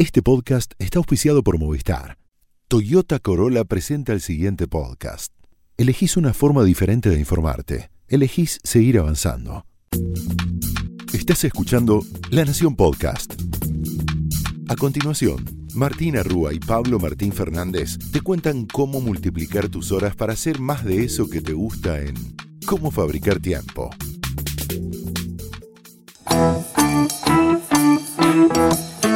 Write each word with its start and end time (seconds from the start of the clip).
Este 0.00 0.22
podcast 0.22 0.72
está 0.78 0.98
auspiciado 0.98 1.42
por 1.42 1.58
Movistar. 1.58 2.16
Toyota 2.68 3.18
Corolla 3.18 3.64
presenta 3.64 4.14
el 4.14 4.22
siguiente 4.22 4.66
podcast. 4.66 5.30
Elegís 5.76 6.16
una 6.16 6.32
forma 6.32 6.64
diferente 6.64 7.10
de 7.10 7.18
informarte. 7.18 7.90
Elegís 8.08 8.60
seguir 8.64 8.98
avanzando. 8.98 9.66
Estás 11.12 11.44
escuchando 11.44 12.02
La 12.30 12.46
Nación 12.46 12.76
Podcast. 12.76 13.34
A 14.70 14.76
continuación, 14.76 15.44
Martina 15.74 16.22
Rúa 16.22 16.54
y 16.54 16.60
Pablo 16.60 16.98
Martín 16.98 17.34
Fernández 17.34 17.98
te 18.10 18.22
cuentan 18.22 18.64
cómo 18.64 19.02
multiplicar 19.02 19.68
tus 19.68 19.92
horas 19.92 20.16
para 20.16 20.32
hacer 20.32 20.60
más 20.60 20.82
de 20.82 21.04
eso 21.04 21.28
que 21.28 21.42
te 21.42 21.52
gusta 21.52 22.00
en 22.00 22.14
Cómo 22.64 22.90
fabricar 22.90 23.38
tiempo. 23.38 23.90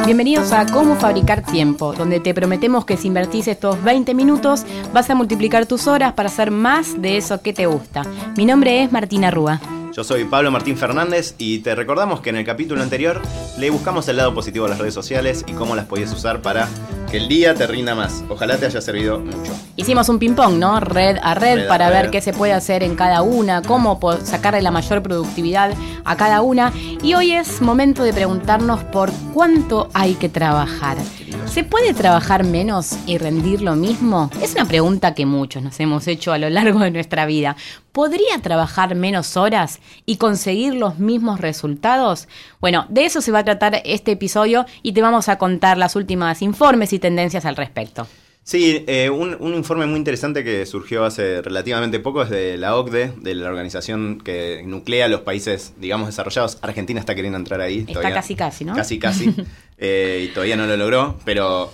Bienvenidos 0.03 0.51
a 0.51 0.65
Cómo 0.65 0.95
Fabricar 0.95 1.43
Tiempo, 1.43 1.93
donde 1.93 2.19
te 2.19 2.33
prometemos 2.33 2.85
que 2.85 2.97
si 2.97 3.07
invertís 3.07 3.47
estos 3.47 3.81
20 3.83 4.13
minutos 4.13 4.65
vas 4.93 5.09
a 5.09 5.15
multiplicar 5.15 5.65
tus 5.65 5.87
horas 5.87 6.13
para 6.13 6.27
hacer 6.27 6.51
más 6.51 7.01
de 7.01 7.17
eso 7.17 7.41
que 7.41 7.53
te 7.53 7.65
gusta. 7.65 8.03
Mi 8.35 8.45
nombre 8.45 8.83
es 8.83 8.91
Martina 8.91 9.31
Rúa. 9.31 9.59
Yo 9.93 10.03
soy 10.03 10.25
Pablo 10.25 10.51
Martín 10.51 10.77
Fernández 10.77 11.35
y 11.37 11.59
te 11.59 11.73
recordamos 11.73 12.19
que 12.19 12.29
en 12.29 12.35
el 12.35 12.45
capítulo 12.45 12.83
anterior 12.83 13.21
le 13.57 13.69
buscamos 13.69 14.07
el 14.09 14.17
lado 14.17 14.33
positivo 14.33 14.65
a 14.65 14.69
las 14.69 14.77
redes 14.77 14.93
sociales 14.93 15.45
y 15.47 15.53
cómo 15.53 15.75
las 15.75 15.85
podías 15.85 16.11
usar 16.11 16.41
para 16.41 16.67
que 17.15 17.21
el 17.21 17.29
día 17.29 17.55
te 17.55 17.65
rinda 17.65 17.95
más. 17.95 18.25
Ojalá 18.27 18.57
te 18.57 18.65
haya 18.65 18.81
servido 18.81 19.19
mucho. 19.19 19.53
Hicimos 19.77 20.09
un 20.09 20.19
ping-pong, 20.19 20.55
¿no? 20.57 20.81
Red 20.81 21.17
a 21.23 21.33
red, 21.33 21.55
Red 21.55 21.65
a 21.65 21.69
para 21.69 21.89
ver 21.89 22.03
red. 22.05 22.11
qué 22.11 22.19
se 22.19 22.33
puede 22.33 22.51
hacer 22.51 22.83
en 22.83 22.95
cada 22.97 23.21
una, 23.21 23.61
cómo 23.61 23.97
sacarle 24.21 24.61
la 24.61 24.71
mayor 24.71 25.01
productividad 25.01 25.71
a 26.03 26.17
cada 26.17 26.41
una. 26.41 26.73
Y 27.01 27.13
hoy 27.13 27.31
es 27.31 27.61
momento 27.61 28.03
de 28.03 28.11
preguntarnos 28.11 28.83
por 28.83 29.13
cuánto 29.33 29.87
hay 29.93 30.15
que 30.15 30.27
trabajar. 30.27 30.97
¿Se 31.45 31.63
puede 31.63 31.93
trabajar 31.93 32.43
menos 32.43 32.97
y 33.05 33.17
rendir 33.17 33.61
lo 33.61 33.75
mismo? 33.77 34.29
Es 34.41 34.53
una 34.53 34.65
pregunta 34.65 35.13
que 35.13 35.25
muchos 35.25 35.63
nos 35.63 35.79
hemos 35.79 36.07
hecho 36.07 36.33
a 36.33 36.37
lo 36.37 36.49
largo 36.49 36.79
de 36.79 36.91
nuestra 36.91 37.25
vida. 37.25 37.55
¿Podría 37.93 38.39
trabajar 38.41 38.93
menos 38.95 39.37
horas 39.37 39.79
y 40.05 40.17
conseguir 40.17 40.73
los 40.73 40.99
mismos 40.99 41.39
resultados? 41.39 42.27
Bueno, 42.59 42.85
de 42.89 43.05
eso 43.05 43.21
se 43.21 43.31
va 43.31 43.39
a 43.39 43.45
tratar 43.45 43.81
este 43.85 44.11
episodio 44.11 44.65
y 44.83 44.91
te 44.91 45.01
vamos 45.01 45.29
a 45.29 45.37
contar 45.37 45.77
las 45.77 45.95
últimas 45.95 46.41
informes 46.41 46.91
y 46.91 46.99
tendencias 47.05 47.45
al 47.45 47.55
respecto. 47.55 48.07
Sí, 48.43 48.83
eh, 48.87 49.09
un, 49.09 49.35
un 49.39 49.53
informe 49.55 49.85
muy 49.87 49.97
interesante 49.97 50.43
que 50.43 50.65
surgió 50.65 51.03
hace 51.03 51.41
relativamente 51.41 51.99
poco 51.99 52.21
es 52.21 52.29
de 52.29 52.57
la 52.57 52.75
OCDE, 52.75 53.13
de 53.17 53.33
la 53.35 53.49
organización 53.49 54.19
que 54.23 54.61
nuclea 54.65 55.07
los 55.07 55.21
países, 55.21 55.73
digamos, 55.77 56.07
desarrollados. 56.07 56.59
Argentina 56.61 56.99
está 56.99 57.15
queriendo 57.15 57.37
entrar 57.39 57.59
ahí. 57.61 57.85
Está 57.87 58.11
casi, 58.13 58.35
casi, 58.35 58.63
¿no? 58.65 58.75
Casi, 58.75 58.99
casi. 58.99 59.33
eh, 59.79 60.27
y 60.29 60.33
todavía 60.33 60.55
no 60.57 60.65
lo 60.67 60.77
logró, 60.77 61.19
pero 61.25 61.71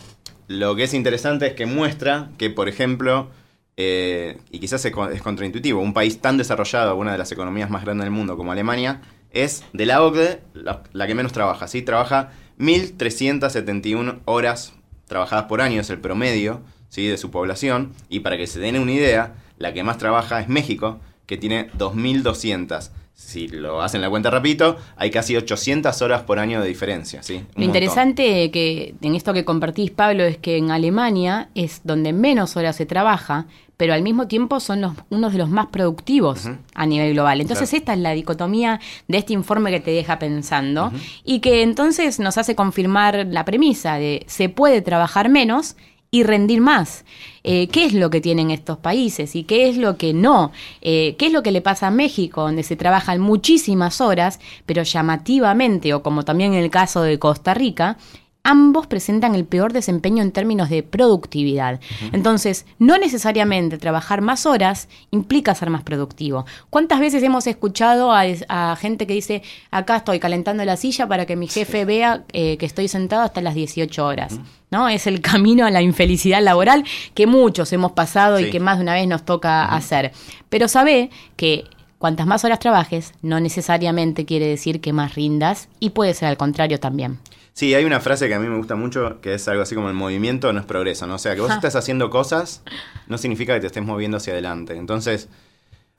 lo 0.48 0.76
que 0.78 0.84
es 0.84 0.94
interesante 0.94 1.48
es 1.48 1.54
que 1.54 1.66
muestra 1.66 2.30
que, 2.38 2.50
por 2.50 2.70
ejemplo, 2.70 3.30
eh, 3.76 4.38
y 4.50 4.60
quizás 4.60 4.84
es, 4.86 4.92
co- 4.94 5.10
es 5.10 5.22
contraintuitivo, 5.22 5.82
un 5.82 5.94
país 5.94 6.20
tan 6.22 6.38
desarrollado, 6.38 6.96
una 6.96 7.12
de 7.12 7.18
las 7.18 7.32
economías 7.34 7.70
más 7.70 7.84
grandes 7.84 8.06
del 8.06 8.12
mundo 8.12 8.38
como 8.38 8.52
Alemania, 8.54 9.02
es 9.32 9.64
de 9.74 9.86
la 9.86 10.02
OCDE 10.04 10.40
la, 10.54 10.84
la 10.94 11.06
que 11.08 11.16
menos 11.16 11.34
trabaja, 11.34 11.68
¿sí? 11.68 11.82
Trabaja 11.82 12.32
1.371 12.60 14.20
horas 14.26 14.74
trabajadas 15.12 15.46
por 15.48 15.60
año, 15.60 15.82
es 15.82 15.90
el 15.90 16.00
promedio 16.00 16.62
¿sí? 16.88 17.06
de 17.06 17.18
su 17.18 17.32
población, 17.32 17.92
y 18.08 18.22
para 18.22 18.38
que 18.38 18.48
se 18.48 18.62
den 18.62 18.80
una 18.80 18.94
idea, 18.94 19.34
la 19.58 19.74
que 19.74 19.84
más 19.84 19.98
trabaja 19.98 20.40
es 20.40 20.48
México, 20.48 21.02
que 21.26 21.36
tiene 21.36 21.70
2.200. 21.74 22.92
Si 23.24 23.48
lo 23.48 23.82
hacen 23.82 24.02
la 24.02 24.10
cuenta 24.10 24.30
rapidito, 24.30 24.78
hay 24.98 25.10
casi 25.10 25.38
800 25.38 26.02
horas 26.02 26.24
por 26.24 26.40
año 26.40 26.60
de 26.62 26.68
diferencia, 26.68 27.24
¿sí? 27.24 27.36
Lo 27.36 27.40
montón. 27.44 27.64
interesante 27.64 28.52
que 28.52 28.96
en 29.02 29.16
esto 29.16 29.34
que 29.34 29.46
compartís, 29.46 29.92
Pablo, 29.92 30.24
es 30.24 30.38
que 30.38 30.58
en 30.58 30.72
Alemania 30.72 31.50
es 31.56 31.82
donde 31.84 32.12
menos 32.14 32.58
horas 32.58 32.76
se 32.76 32.86
trabaja, 32.86 33.46
pero 33.78 33.94
al 33.94 34.02
mismo 34.02 34.28
tiempo 34.28 34.60
son 34.60 34.82
los, 34.82 34.94
unos 35.10 35.32
de 35.32 35.38
los 35.38 35.50
más 35.50 35.68
productivos 35.68 36.50
a 36.76 36.86
nivel 36.86 37.14
global. 37.14 37.42
Entonces 37.42 37.70
Claro. 37.70 37.80
esta 37.80 37.94
es 37.94 38.00
la 38.00 38.12
dicotomía 38.12 38.80
de 39.08 39.18
este 39.18 39.34
informe 39.34 39.72
que 39.72 39.80
te 39.80 39.92
deja 39.92 40.20
pensando 40.20 40.92
y 41.24 41.40
que 41.40 41.62
entonces 41.62 42.20
nos 42.20 42.38
hace 42.38 42.54
confirmar 42.56 43.28
la 43.30 43.46
premisa 43.46 43.96
de 43.96 44.24
se 44.28 44.50
puede 44.50 44.82
trabajar 44.82 45.30
menos 45.30 45.76
y 46.14 46.24
rendir 46.24 46.60
más. 46.60 47.06
Eh, 47.44 47.70
¿Qué 47.70 47.86
es 47.86 47.94
lo 47.94 48.10
que 48.10 48.20
tienen 48.20 48.52
estos 48.52 48.78
países 48.78 49.34
y 49.34 49.46
qué 49.46 49.70
es 49.70 49.78
lo 49.78 49.96
que 49.96 50.14
no? 50.14 50.52
Eh, 50.82 51.16
¿Qué 51.18 51.28
es 51.28 51.32
lo 51.32 51.42
que 51.42 51.52
le 51.52 51.62
pasa 51.62 51.88
a 51.88 51.92
México, 51.92 52.42
donde 52.42 52.64
se 52.64 52.76
trabajan 52.76 53.22
muchísimas 53.22 54.02
horas, 54.02 54.42
pero 54.66 54.84
llamativamente, 54.84 55.94
o 55.94 56.04
como 56.04 56.24
también 56.24 56.54
en 56.54 56.64
el 56.64 56.70
caso 56.70 57.02
de 57.02 57.18
Costa 57.18 57.54
Rica, 57.54 57.98
ambos 58.44 58.88
presentan 58.88 59.36
el 59.36 59.46
peor 59.46 59.74
desempeño 59.74 60.24
en 60.24 60.32
términos 60.32 60.70
de 60.70 60.84
productividad. 60.84 61.80
Entonces, 62.12 62.66
no 62.80 62.98
necesariamente 62.98 63.78
trabajar 63.78 64.22
más 64.22 64.46
horas 64.46 64.88
implica 65.12 65.54
ser 65.56 65.70
más 65.70 65.84
productivo. 65.84 66.46
¿Cuántas 66.70 67.00
veces 67.00 67.22
hemos 67.24 67.46
escuchado 67.48 68.12
a, 68.12 68.24
a 68.50 68.76
gente 68.76 69.06
que 69.06 69.14
dice, 69.14 69.44
acá 69.70 69.98
estoy 69.98 70.20
calentando 70.20 70.66
la 70.66 70.78
silla 70.78 71.08
para 71.08 71.26
que 71.26 71.36
mi 71.36 71.48
jefe 71.48 71.86
vea 71.86 72.24
eh, 72.34 72.58
que 72.58 72.66
estoy 72.66 72.88
sentado 72.88 73.22
hasta 73.24 73.42
las 73.42 73.56
18 73.56 74.06
horas? 74.06 74.40
¿No? 74.72 74.88
Es 74.88 75.06
el 75.06 75.22
camino 75.22 75.66
a 75.66 75.72
la 75.72 75.82
infelicidad 75.82 76.42
laboral 76.42 76.86
que 77.14 77.28
muchos 77.28 77.72
hemos 77.74 77.92
pasado 77.92 78.40
y 78.40 78.50
que 78.50 78.60
más 78.60 78.78
de 78.78 78.84
una 78.84 78.94
vez 78.94 79.08
nos 79.08 79.24
toca 79.24 79.66
hacer. 79.66 80.14
Pero 80.50 80.68
sabe 80.68 81.10
que 81.36 81.66
cuantas 82.00 82.26
más 82.26 82.44
horas 82.44 82.60
trabajes, 82.60 83.14
no 83.22 83.40
necesariamente 83.40 84.26
quiere 84.26 84.48
decir 84.48 84.82
que 84.82 84.94
más 84.94 85.14
rindas 85.14 85.70
y 85.80 85.92
puede 85.92 86.14
ser 86.14 86.30
al 86.30 86.38
contrario 86.38 86.80
también. 86.80 87.20
Sí, 87.54 87.74
hay 87.76 87.84
una 87.84 88.00
frase 88.00 88.28
que 88.28 88.34
a 88.36 88.40
mí 88.40 88.48
me 88.48 88.58
gusta 88.58 88.76
mucho, 88.76 89.20
que 89.22 89.34
es 89.34 89.48
algo 89.48 89.62
así 89.64 89.76
como 89.76 89.90
el 89.90 89.94
movimiento 89.94 90.52
no 90.54 90.60
es 90.62 90.66
progreso, 90.66 91.06
¿no? 91.06 91.16
O 91.16 91.20
sea, 91.20 91.36
que 91.36 91.42
vos 91.42 91.50
Ja. 91.50 91.56
estés 91.56 91.76
haciendo 91.76 92.10
cosas 92.10 92.64
no 93.08 93.18
significa 93.18 93.54
que 93.54 93.60
te 93.60 93.68
estés 93.68 93.84
moviendo 93.84 94.18
hacia 94.18 94.34
adelante. 94.34 94.76
Entonces, 94.78 95.28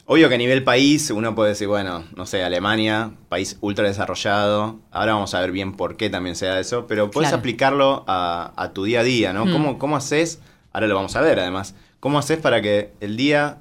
obvio 0.07 0.29
que 0.31 0.35
a 0.37 0.39
nivel 0.39 0.65
país 0.65 1.11
uno 1.11 1.35
puede 1.35 1.51
decir, 1.51 1.69
bueno, 1.69 2.05
no 2.17 2.25
sé, 2.27 2.43
Alemania, 2.43 3.13
país 3.29 3.59
ultra 3.61 3.87
desarrollado, 3.87 4.81
ahora 4.91 5.13
vamos 5.13 5.35
a 5.35 5.41
ver 5.41 5.53
bien 5.53 5.75
por 5.77 5.97
qué 5.99 6.09
también 6.09 6.37
sea 6.37 6.59
eso, 6.59 6.87
pero 6.87 7.11
puedes 7.11 7.29
Claro. 7.29 7.41
aplicarlo 7.41 8.05
a, 8.07 8.53
a 8.57 8.73
tu 8.73 8.85
día 8.85 9.01
a 9.01 9.05
día, 9.05 9.33
¿no? 9.35 9.45
Mm. 9.47 9.53
¿Cómo, 9.53 9.79
¿Cómo 9.79 9.97
haces? 9.97 10.41
Ahora 10.73 10.87
lo 10.87 10.95
vamos 10.95 11.15
a 11.17 11.21
ver 11.21 11.39
además. 11.39 11.75
¿Cómo 12.01 12.19
haces 12.19 12.39
para 12.39 12.63
que 12.63 12.95
el 13.01 13.17
día, 13.19 13.59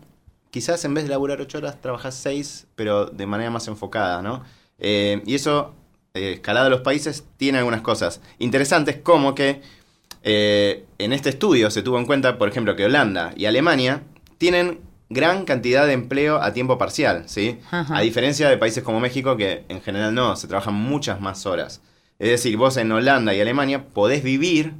quizás 0.49 0.83
en 0.85 0.93
vez 0.93 1.03
de 1.03 1.09
laburar 1.09 1.41
ocho 1.41 1.57
horas, 1.57 1.79
trabajas 1.81 2.15
seis, 2.15 2.67
pero 2.75 3.05
de 3.07 3.25
manera 3.27 3.49
más 3.51 3.67
enfocada, 3.67 4.21
¿no? 4.21 4.43
Eh, 4.79 5.21
y 5.27 5.35
eso, 5.35 5.75
eh, 6.13 6.33
escalado 6.33 6.67
a 6.67 6.69
los 6.69 6.81
países, 6.81 7.25
tiene 7.37 7.59
algunas 7.59 7.81
cosas 7.81 8.21
interesantes, 8.39 8.97
como 8.97 9.33
que 9.35 9.61
eh, 10.23 10.85
en 10.97 11.13
este 11.13 11.29
estudio 11.29 11.71
se 11.71 11.81
tuvo 11.81 11.97
en 11.97 12.05
cuenta, 12.05 12.37
por 12.37 12.49
ejemplo, 12.49 12.75
que 12.75 12.85
Holanda 12.85 13.33
y 13.35 13.45
Alemania 13.45 14.03
tienen 14.37 14.79
gran 15.09 15.45
cantidad 15.45 15.85
de 15.85 15.93
empleo 15.93 16.41
a 16.41 16.53
tiempo 16.53 16.77
parcial, 16.77 17.23
¿sí? 17.27 17.59
Ajá. 17.69 17.97
A 17.97 18.01
diferencia 18.01 18.49
de 18.49 18.57
países 18.57 18.83
como 18.83 18.99
México, 18.99 19.35
que 19.35 19.65
en 19.67 19.81
general 19.81 20.13
no, 20.13 20.35
se 20.35 20.47
trabajan 20.47 20.73
muchas 20.73 21.19
más 21.19 21.45
horas. 21.45 21.81
Es 22.19 22.29
decir, 22.29 22.55
vos 22.55 22.77
en 22.77 22.91
Holanda 22.91 23.33
y 23.33 23.41
Alemania 23.41 23.87
podés 23.87 24.23
vivir 24.23 24.73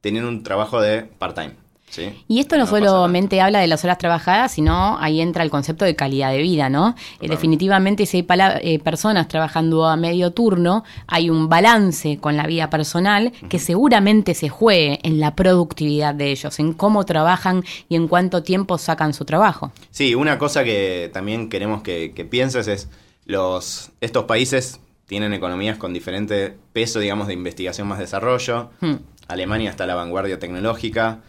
teniendo 0.00 0.28
un 0.28 0.42
trabajo 0.42 0.80
de 0.80 1.02
part-time, 1.02 1.54
¿sí? 1.90 2.24
Y 2.28 2.40
esto 2.40 2.56
no, 2.56 2.66
solamente 2.66 3.40
habla 3.40 3.60
de 3.60 3.66
las 3.66 3.84
horas 3.84 3.98
trabajadas, 3.98 4.52
sino 4.52 4.98
ahí 5.00 5.20
entra 5.20 5.42
el 5.42 5.50
concepto 5.50 5.84
de 5.84 5.94
calidad 5.96 6.30
de 6.30 6.42
vida, 6.42 6.68
¿no? 6.68 6.94
Eh, 7.20 7.28
definitivamente 7.28 8.06
si 8.06 8.18
hay 8.18 8.26
eh, 8.62 8.78
personas 8.78 9.28
trabajando 9.28 9.86
a 9.86 9.96
medio 9.96 10.32
turno, 10.32 10.84
hay 11.06 11.30
un 11.30 11.48
balance 11.48 12.18
con 12.18 12.36
la 12.36 12.46
vida 12.46 12.70
personal 12.70 13.32
que 13.48 13.58
seguramente 13.58 14.34
se 14.34 14.48
juegue 14.48 15.00
en 15.02 15.20
la 15.20 15.34
productividad 15.34 16.14
de 16.14 16.30
ellos, 16.30 16.58
en 16.58 16.72
cómo 16.72 17.04
trabajan 17.04 17.64
y 17.88 17.96
en 17.96 18.08
cuánto 18.08 18.42
tiempo 18.42 18.78
sacan 18.78 19.14
su 19.14 19.24
trabajo. 19.24 19.72
Sí, 19.90 20.14
una 20.14 20.38
cosa 20.38 20.64
que 20.64 21.10
también 21.12 21.48
queremos 21.48 21.82
que, 21.82 22.12
que 22.14 22.24
pienses 22.24 22.68
es, 22.68 22.88
los, 23.24 23.90
estos 24.00 24.24
países 24.24 24.80
tienen 25.06 25.32
economías 25.32 25.78
con 25.78 25.92
diferente 25.92 26.56
peso, 26.72 27.00
digamos, 27.00 27.26
de 27.26 27.32
investigación 27.32 27.88
más 27.88 27.98
desarrollo. 27.98 28.70
Hmm. 28.80 28.96
Alemania 29.26 29.70
está 29.70 29.84
a 29.84 29.86
la 29.86 29.94
vanguardia 29.94 30.38
tecnológica. 30.38 31.20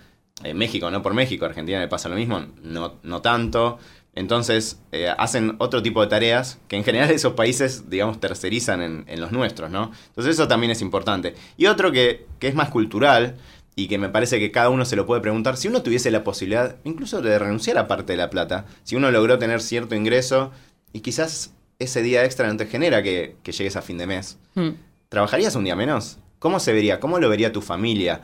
Eh, 0.44 0.54
México, 0.54 0.90
no 0.90 1.02
por 1.02 1.14
México, 1.14 1.46
Argentina 1.46 1.80
le 1.80 1.88
pasa 1.88 2.10
lo 2.10 2.16
mismo, 2.16 2.46
no, 2.64 2.96
no 3.04 3.22
tanto. 3.22 3.78
Entonces, 4.16 4.82
eh, 4.92 5.08
hacen 5.18 5.56
otro 5.60 5.82
tipo 5.84 6.02
de 6.02 6.08
tareas 6.08 6.60
que 6.68 6.76
en 6.76 6.84
general 6.84 7.12
esos 7.12 7.34
países, 7.34 7.90
digamos, 7.90 8.20
tercerizan 8.20 8.82
en, 8.82 9.06
en 9.08 9.22
los 9.22 9.32
nuestros, 9.32 9.70
¿no? 9.70 9.92
Entonces 10.08 10.36
eso 10.36 10.48
también 10.48 10.72
es 10.72 10.82
importante. 10.82 11.36
Y 11.58 11.68
otro 11.68 11.92
que, 11.92 12.26
que 12.40 12.48
es 12.48 12.56
más 12.56 12.70
cultural 12.70 13.36
y 13.76 13.88
que 13.88 13.98
me 13.98 14.10
parece 14.10 14.40
que 14.40 14.52
cada 14.52 14.70
uno 14.70 14.84
se 14.86 14.96
lo 14.96 15.06
puede 15.06 15.22
preguntar, 15.22 15.56
si 15.56 15.68
uno 15.68 15.82
tuviese 15.84 16.12
la 16.12 16.24
posibilidad 16.24 16.78
incluso 16.84 17.22
de 17.22 17.38
renunciar 17.40 17.78
a 17.78 17.88
parte 17.88 18.14
de 18.14 18.18
la 18.18 18.30
plata, 18.30 18.66
si 18.84 18.96
uno 18.96 19.10
logró 19.12 19.40
tener 19.40 19.62
cierto 19.62 19.96
ingreso 19.96 20.52
y 20.92 21.00
quizás 21.02 21.54
ese 21.78 22.02
día 22.02 22.26
extra 22.26 22.48
no 22.48 22.58
te 22.58 22.66
genera 22.66 23.02
que, 23.04 23.36
que 23.42 23.54
llegues 23.54 23.78
a 23.78 23.82
fin 23.82 23.98
de 23.98 24.08
mes, 24.08 24.38
Hmm. 24.56 24.72
¿trabajarías 25.08 25.56
un 25.56 25.64
día 25.64 25.76
menos? 25.76 26.18
¿Cómo 26.40 26.60
se 26.60 26.74
vería? 26.74 27.00
¿Cómo 27.00 27.20
lo 27.20 27.30
vería 27.30 27.52
tu 27.54 27.62
familia? 27.62 28.22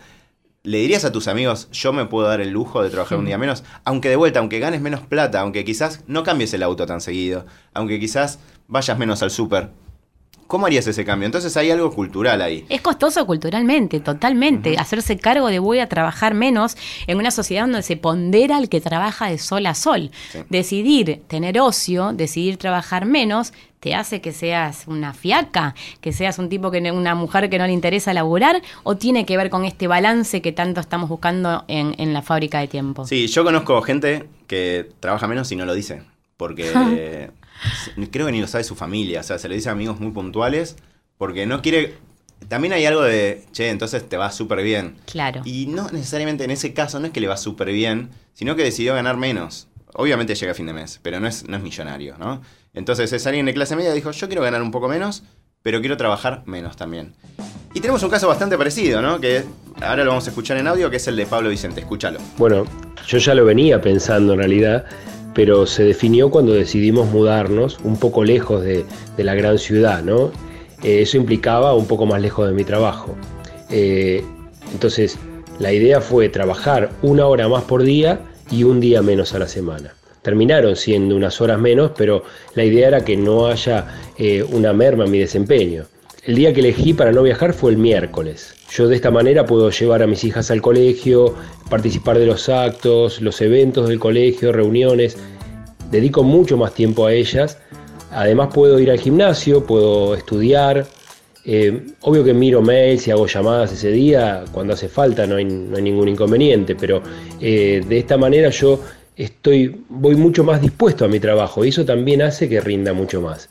¿Le 0.66 0.80
dirías 0.80 1.06
a 1.06 1.12
tus 1.12 1.28
amigos, 1.28 1.70
yo 1.72 1.94
me 1.94 2.06
puedo 2.06 2.28
dar 2.28 2.42
el 2.42 2.50
lujo 2.50 2.82
de 2.82 2.90
trabajar 2.90 3.20
un 3.20 3.26
día 3.26 3.38
menos? 3.38 3.64
Aunque 3.84 4.10
de 4.10 4.16
vuelta, 4.16 4.40
aunque 4.40 4.58
ganes 4.58 4.82
menos 4.82 5.02
plata, 5.02 5.42
aunque 5.42 5.64
quizás 5.64 6.04
no 6.08 6.24
cambies 6.24 6.56
el 6.56 6.64
auto 6.64 6.88
tan 6.88 7.02
seguido, 7.02 7.46
aunque 7.76 8.00
quizás 8.00 8.40
vayas 8.68 8.98
menos 8.98 9.22
al 9.22 9.30
súper. 9.30 9.70
¿Cómo 10.47 10.68
harías 10.68 10.86
ese 10.86 11.03
cambio? 11.03 11.25
Entonces 11.25 11.57
hay 11.57 11.71
algo 11.71 11.92
cultural 11.92 12.42
ahí. 12.42 12.65
Es 12.69 12.81
costoso 12.81 13.25
culturalmente, 13.25 14.00
totalmente. 14.00 14.77
Hacerse 14.77 15.18
cargo 15.18 15.47
de 15.47 15.57
voy 15.57 15.80
a 15.80 15.89
trabajar 15.89 16.36
menos 16.36 16.77
en 17.07 17.18
una 17.18 17.31
sociedad 17.31 17.63
donde 17.63 17.81
se 17.81 17.97
pondera 17.97 18.59
el 18.59 18.69
que 18.69 18.80
trabaja 18.80 19.27
de 19.27 19.39
sol 19.39 19.65
a 19.65 19.74
sol. 19.74 20.12
Decidir 20.50 21.24
tener 21.27 21.59
ocio, 21.59 22.13
decidir 22.13 22.57
trabajar 22.57 23.06
menos, 23.06 23.53
te 23.80 23.95
hace 23.95 24.21
que 24.21 24.31
seas 24.31 24.86
una 24.88 25.13
fiaca, 25.13 25.74
que 26.00 26.13
seas 26.13 26.38
un 26.38 26.50
tipo 26.50 26.69
que 26.69 26.92
una 26.92 27.15
mujer 27.15 27.50
que 27.50 27.57
no 27.57 27.65
le 27.65 27.74
interesa 27.74 28.13
laburar, 28.13 28.62
o 28.83 28.97
tiene 28.97 29.25
que 29.25 29.38
ver 29.38 29.50
con 29.50 29.65
este 29.65 29.88
balance 29.88 30.42
que 30.42 30.51
tanto 30.51 30.80
estamos 30.80 31.09
buscando 31.09 31.65
en, 31.68 31.95
en 31.97 32.13
la 32.13 32.21
fábrica 32.21 32.59
de 32.59 32.68
tiempo. 32.68 33.06
Sí, 33.06 33.27
yo 33.27 33.44
conozco 33.44 33.81
gente 33.81 34.30
que 34.47 34.89
trabaja 35.00 35.27
menos 35.27 35.51
y 35.51 35.56
no 35.56 35.65
lo 35.65 35.74
dice. 35.74 36.03
Porque 36.38 37.31
creo 38.12 38.25
que 38.25 38.31
ni 38.31 38.42
lo 38.42 38.48
sabe 38.48 38.63
su 38.63 38.75
familia. 38.75 39.22
O 39.22 39.24
sea, 39.24 39.40
se 39.40 39.50
le 39.50 39.56
dice 39.56 39.69
a 39.69 39.74
amigos 39.74 40.00
muy 40.00 40.12
puntuales. 40.12 40.75
Porque 41.18 41.46
no 41.46 41.62
quiere. 41.62 41.96
También 42.50 42.74
hay 42.74 42.86
algo 42.86 43.02
de, 43.02 43.44
che, 43.54 43.69
entonces 43.69 44.07
te 44.07 44.18
va 44.18 44.31
súper 44.31 44.62
bien. 44.62 44.98
Claro. 45.06 45.42
Y 45.46 45.68
no 45.68 45.90
necesariamente 45.92 46.44
en 46.44 46.52
ese 46.52 46.74
caso 46.74 47.00
no 47.00 47.07
es 47.07 47.13
que 47.13 47.22
le 47.22 47.28
va 47.28 47.38
súper 47.38 47.72
bien, 47.72 48.10
sino 48.34 48.56
que 48.56 48.63
decidió 48.63 48.94
ganar 48.94 49.18
menos. 49.18 49.68
Obviamente 49.94 50.36
llega 50.36 50.52
a 50.52 50.56
fin 50.56 50.66
de 50.66 50.74
mes, 50.74 51.00
pero 51.02 51.19
no 51.22 51.28
es, 51.28 51.48
no 51.48 51.56
es 51.56 51.63
millonario, 51.63 52.18
¿no? 52.18 52.42
Entonces 52.74 53.13
es 53.13 53.25
alguien 53.25 53.46
de 53.46 53.54
clase 53.54 53.78
media 53.78 53.94
dijo, 53.94 54.12
yo 54.12 54.28
quiero 54.28 54.44
ganar 54.44 54.62
un 54.62 54.72
poco 54.72 54.90
menos, 54.90 55.24
pero 55.63 55.80
quiero 55.80 55.96
trabajar 55.96 56.44
menos 56.46 56.75
también. 56.75 57.16
Y 57.74 57.80
tenemos 57.80 58.04
un 58.04 58.10
caso 58.10 58.28
bastante 58.28 58.57
parecido, 58.57 59.02
¿no? 59.02 59.19
Que 59.19 59.44
ahora 59.81 60.04
lo 60.04 60.12
vamos 60.12 60.28
a 60.28 60.30
escuchar 60.30 60.57
en 60.57 60.68
audio, 60.68 60.90
que 60.90 60.98
es 60.98 61.07
el 61.07 61.16
de 61.16 61.25
Pablo 61.25 61.50
Vicente. 61.50 61.80
Escúchalo. 61.81 62.19
Bueno, 62.38 62.66
yo 63.07 63.18
ya 63.18 63.34
lo 63.34 63.46
venía 63.46 63.81
pensando 63.81 64.34
en 64.34 64.40
realidad 64.40 64.86
pero 65.36 65.68
se 65.68 65.84
definió 65.84 66.32
cuando 66.32 66.54
decidimos 66.54 67.12
mudarnos 67.12 67.78
un 67.84 67.98
poco 67.98 68.24
lejos 68.24 68.64
de, 68.64 68.86
la 69.18 69.36
gran 69.36 69.60
ciudad, 69.60 70.02
¿no? 70.02 70.32
Eh, 70.82 71.02
eso 71.02 71.18
implicaba 71.18 71.76
un 71.76 71.86
poco 71.86 72.06
más 72.06 72.22
lejos 72.22 72.48
de 72.48 72.54
mi 72.54 72.64
trabajo. 72.64 73.16
Eh, 73.70 74.24
entonces, 74.72 75.20
la 75.60 75.74
idea 75.74 76.00
fue 76.00 76.30
trabajar 76.30 76.90
una 77.02 77.28
hora 77.28 77.50
más 77.50 77.64
por 77.66 77.84
día 77.84 78.22
y 78.50 78.64
un 78.64 78.80
día 78.80 79.02
menos 79.02 79.34
a 79.34 79.40
la 79.40 79.48
semana. 79.48 79.94
Terminaron 80.22 80.76
siendo 80.78 81.16
unas 81.16 81.40
horas 81.42 81.60
menos, 81.60 81.92
pero 81.98 82.24
la 82.56 82.64
idea 82.64 82.88
era 82.88 83.06
que 83.06 83.18
no 83.18 83.48
haya 83.48 83.86
eh, 84.18 84.42
una 84.42 84.74
merma 84.74 85.04
en 85.06 85.12
mi 85.12 85.20
desempeño. 85.20 85.86
El 86.25 86.33
día 86.33 86.51
que 86.54 86.60
elegí 86.62 86.95
para 86.95 87.12
no 87.12 87.22
viajar 87.22 87.54
fue 87.54 87.69
el 87.69 87.77
miércoles. 87.77 88.56
Yo 88.72 88.88
de 88.88 88.95
esta 88.95 89.12
manera 89.12 89.45
puedo 89.45 89.69
llevar 89.69 90.01
a 90.01 90.07
mis 90.07 90.24
hijas 90.24 90.50
al 90.50 90.60
colegio, 90.60 91.36
participar 91.69 92.18
de 92.18 92.25
los 92.25 92.50
actos, 92.50 93.22
los 93.22 93.39
eventos 93.42 93.88
del 93.88 94.00
colegio, 94.00 94.51
reuniones. 94.51 95.18
Dedico 95.92 96.24
mucho 96.24 96.57
más 96.57 96.74
tiempo 96.74 97.06
a 97.06 97.13
ellas. 97.13 97.60
Además 98.10 98.50
puedo 98.51 98.80
ir 98.80 98.89
al 98.89 99.00
gimnasio, 99.00 99.68
puedo 99.68 100.16
estudiar. 100.16 100.88
Eh, 101.45 101.94
obvio 102.01 102.24
que 102.24 102.33
miro 102.33 102.60
mails 102.60 103.07
y 103.07 103.12
hago 103.12 103.28
llamadas 103.28 103.74
ese 103.74 103.92
día, 103.92 104.45
cuando 104.51 104.74
hace 104.74 104.89
falta 104.89 105.28
no 105.28 105.36
hay, 105.36 105.45
ningún 105.45 106.07
inconveniente, 106.07 106.74
pero 106.75 107.04
eh, 107.39 107.83
de 107.88 108.00
esta 108.00 108.18
manera 108.18 108.50
yo 108.50 108.81
estoy, 109.16 109.83
voy 109.89 110.16
mucho 110.16 110.44
más 110.44 110.60
dispuesto 110.60 111.06
a 111.06 111.07
mi 111.07 111.19
trabajo 111.19 111.63
y 111.63 111.69
eso 111.69 111.86
también 111.86 112.24
hace 112.24 112.50
que 112.50 112.62
rinda 112.62 112.94
mucho 112.94 113.21
más. 113.21 113.48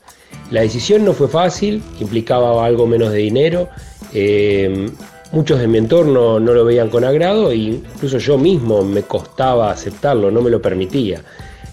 La 0.51 0.61
decisión 0.61 1.03
no 1.03 1.13
fue 1.13 1.27
fácil, 1.27 1.81
implicaba 1.99 2.65
algo 2.65 2.85
menos 2.85 3.11
de 3.11 3.17
dinero. 3.17 3.69
Eh, 4.13 4.89
muchos 5.31 5.59
de 5.59 5.67
mi 5.67 5.77
entorno 5.79 6.39
no 6.39 6.53
lo 6.53 6.63
veían 6.63 6.89
con 6.89 7.03
agrado 7.03 7.51
e 7.51 7.55
incluso 7.55 8.17
yo 8.19 8.37
mismo 8.37 8.83
me 8.83 9.01
costaba 9.03 9.71
aceptarlo, 9.71 10.31
no 10.31 10.41
me 10.41 10.49
lo 10.49 10.61
permitía. 10.61 11.21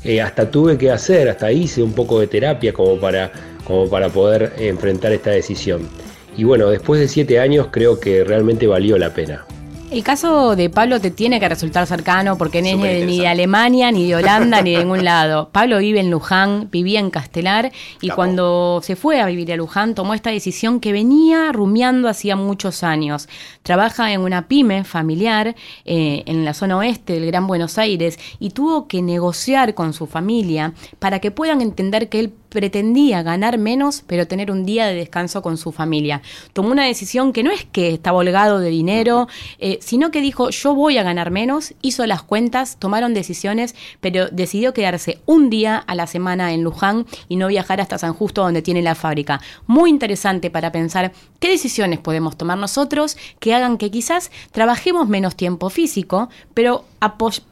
Eh, 0.05 0.21
hasta 0.21 0.51
tuve 0.51 0.77
que 0.77 0.91
hacer, 0.91 1.29
hasta 1.29 1.53
hice 1.53 1.83
un 1.83 1.93
poco 1.93 2.19
de 2.19 2.27
terapia 2.27 2.73
como 2.73 2.99
para, 2.99 3.31
como 3.65 3.89
para 3.89 4.09
poder 4.09 4.53
enfrentar 4.59 5.13
esta 5.13 5.31
decisión. 5.31 5.89
Y 6.37 6.45
bueno, 6.45 6.71
después 6.71 7.01
de 7.01 7.09
siete 7.09 7.39
años 7.39 7.69
creo 7.71 8.01
que 8.01 8.25
realmente 8.25 8.67
valió 8.67 8.99
la 8.99 9.13
pena. 9.13 9.45
El 9.93 10.03
caso 10.03 10.57
de 10.57 10.71
Pablo 10.71 11.03
te 11.03 11.11
tiene 11.11 11.39
que 11.39 11.47
resultar 11.47 11.87
cercano 11.87 12.39
porque 12.39 12.63
no 12.63 12.83
es 12.83 13.05
ni 13.05 13.19
de 13.19 13.29
Alemania, 13.29 13.93
ni 13.93 14.09
de 14.09 14.17
Holanda, 14.17 14.63
ni 14.63 14.73
de 14.73 14.79
ningún 14.79 15.05
lado. 15.05 15.51
Pablo 15.53 15.81
vive 15.81 16.01
en 16.01 16.11
Luján, 16.11 16.71
vivía 16.73 16.99
en 16.99 17.11
Castelar 17.11 17.71
y 18.01 18.09
cuando 18.09 18.81
se 18.83 18.97
fue 18.97 19.21
a 19.21 19.27
vivir 19.27 19.53
a 19.53 19.57
Luján 19.57 19.95
tomó 19.95 20.15
esta 20.15 20.31
decisión 20.31 20.81
que 20.81 20.93
venía 20.93 21.53
rumiando 21.53 22.09
hacía 22.09 22.37
muchos 22.37 22.83
años. 22.83 23.29
Trabaja 23.63 24.11
en 24.15 24.23
una 24.23 24.49
pyme 24.49 24.83
familiar 24.85 25.55
eh, 25.85 26.23
en 26.25 26.47
la 26.47 26.55
zona 26.55 26.79
oeste 26.79 27.13
del 27.13 27.27
Gran 27.27 27.47
Buenos 27.47 27.77
Aires 27.77 28.19
y 28.41 28.49
tuvo 28.49 28.89
que 28.89 29.03
negociar 29.03 29.75
con 29.75 29.93
su 29.93 30.07
familia 30.07 30.73
para 31.01 31.19
que 31.19 31.31
puedan 31.31 31.61
entender 31.61 32.09
que 32.09 32.21
él 32.21 32.33
pretendía 32.53 33.23
ganar 33.23 33.59
menos, 33.59 34.05
pero 34.07 34.27
tener 34.27 34.51
un 34.51 34.65
día 34.65 34.87
de 34.87 34.95
descanso 34.95 35.43
con 35.43 35.57
su 35.57 35.73
familia. 35.73 36.23
Tomó 36.53 36.71
una 36.71 36.85
decisión 36.85 37.33
que 37.33 37.43
no 37.43 37.51
es 37.51 37.65
que 37.65 37.95
estaba 37.95 38.19
holgado 38.19 38.61
de 38.61 38.69
dinero, 38.69 39.27
eh, 39.59 39.79
sino 39.81 40.11
que 40.11 40.21
dijo 40.21 40.51
yo 40.51 40.75
voy 40.75 40.99
a 40.99 41.03
ganar 41.03 41.31
menos, 41.31 41.75
hizo 41.81 42.07
las 42.07 42.23
cuentas, 42.23 42.77
tomaron 42.79 43.15
decisiones, 43.15 43.75
pero 44.01 44.29
decidió 44.29 44.75
quedarse 44.75 45.21
un 45.25 45.49
día 45.51 45.79
a 45.79 45.95
la 45.95 46.07
semana 46.07 46.53
en 46.53 46.63
Luján 46.63 47.07
y 47.29 47.37
no 47.37 47.49
viajar 47.49 47.81
hasta 47.81 47.99
San 47.99 48.13
Justo 48.13 48.43
donde 48.43 48.63
tiene 48.63 48.83
la 48.83 48.95
fábrica. 48.95 49.41
Muy 49.67 49.91
interesante 49.91 50.51
para 50.51 50.73
pensar 50.73 51.13
qué 51.41 51.49
decisiones 51.49 52.01
podemos 52.01 52.37
tomar 52.37 52.59
nosotros 52.59 53.17
que 53.41 53.55
hagan 53.55 53.79
que 53.79 53.91
quizás 53.91 54.31
trabajemos 54.51 55.09
menos 55.09 55.37
tiempo 55.37 55.71
físico, 55.71 56.29
pero 56.55 56.85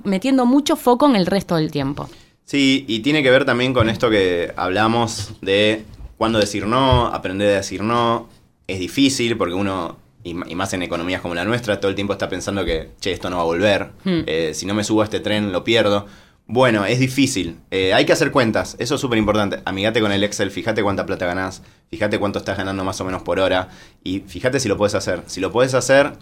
metiendo 0.05 0.45
mucho 0.45 0.77
foco 0.77 1.07
en 1.07 1.17
el 1.17 1.27
resto 1.27 1.57
del 1.57 1.71
tiempo. 1.71 2.09
Sí, 2.51 2.85
y 2.89 2.99
tiene 2.99 3.23
que 3.23 3.31
ver 3.31 3.45
también 3.45 3.73
con 3.73 3.89
esto 3.89 4.11
que 4.11 4.53
hablamos 4.57 5.35
de 5.41 5.85
cuándo 6.19 6.41
decir 6.41 6.67
no, 6.67 7.07
aprender 7.07 7.49
a 7.53 7.59
decir 7.59 7.81
no. 7.81 8.29
Es 8.67 8.81
difícil 8.81 9.37
porque 9.37 9.55
uno, 9.55 9.99
y 10.25 10.35
más 10.35 10.73
en 10.73 10.83
economías 10.83 11.21
como 11.21 11.37
la 11.37 11.45
nuestra, 11.45 11.79
todo 11.79 11.91
el 11.91 11.95
tiempo 11.95 12.13
está 12.13 12.29
pensando 12.29 12.65
que, 12.65 12.91
che, 12.99 13.13
esto 13.13 13.31
no 13.31 13.37
va 13.37 13.43
a 13.43 13.45
volver. 13.45 13.93
Hmm. 14.03 14.23
Eh, 14.27 14.51
si 14.53 14.67
no 14.67 14.75
me 14.75 14.83
subo 14.83 15.03
a 15.03 15.05
este 15.05 15.21
tren, 15.21 15.53
lo 15.53 15.63
pierdo. 15.63 16.07
Bueno, 16.49 16.85
es 16.87 16.99
difícil. 16.99 17.57
Eh, 17.71 17.95
hay 17.95 18.05
que 18.05 18.15
hacer 18.15 18.33
cuentas. 18.33 18.75
Eso 18.81 18.97
es 18.97 19.01
súper 19.01 19.19
importante. 19.19 19.61
Amigate 19.65 20.01
con 20.01 20.11
el 20.11 20.25
Excel, 20.25 20.51
fíjate 20.51 20.83
cuánta 20.83 21.07
plata 21.07 21.27
ganás, 21.27 21.63
fíjate 21.89 22.19
cuánto 22.19 22.41
estás 22.41 22.59
ganando 22.59 22.83
más 22.83 23.01
o 23.01 23.05
menos 23.05 23.23
por 23.23 23.39
hora 23.39 23.69
y 24.03 24.25
fíjate 24.27 24.59
si 24.59 24.69
lo 24.69 24.77
puedes 24.77 24.97
hacer. 24.97 25.23
Si 25.27 25.41
lo 25.41 25.53
puedes 25.53 25.75
hacer, 25.75 26.15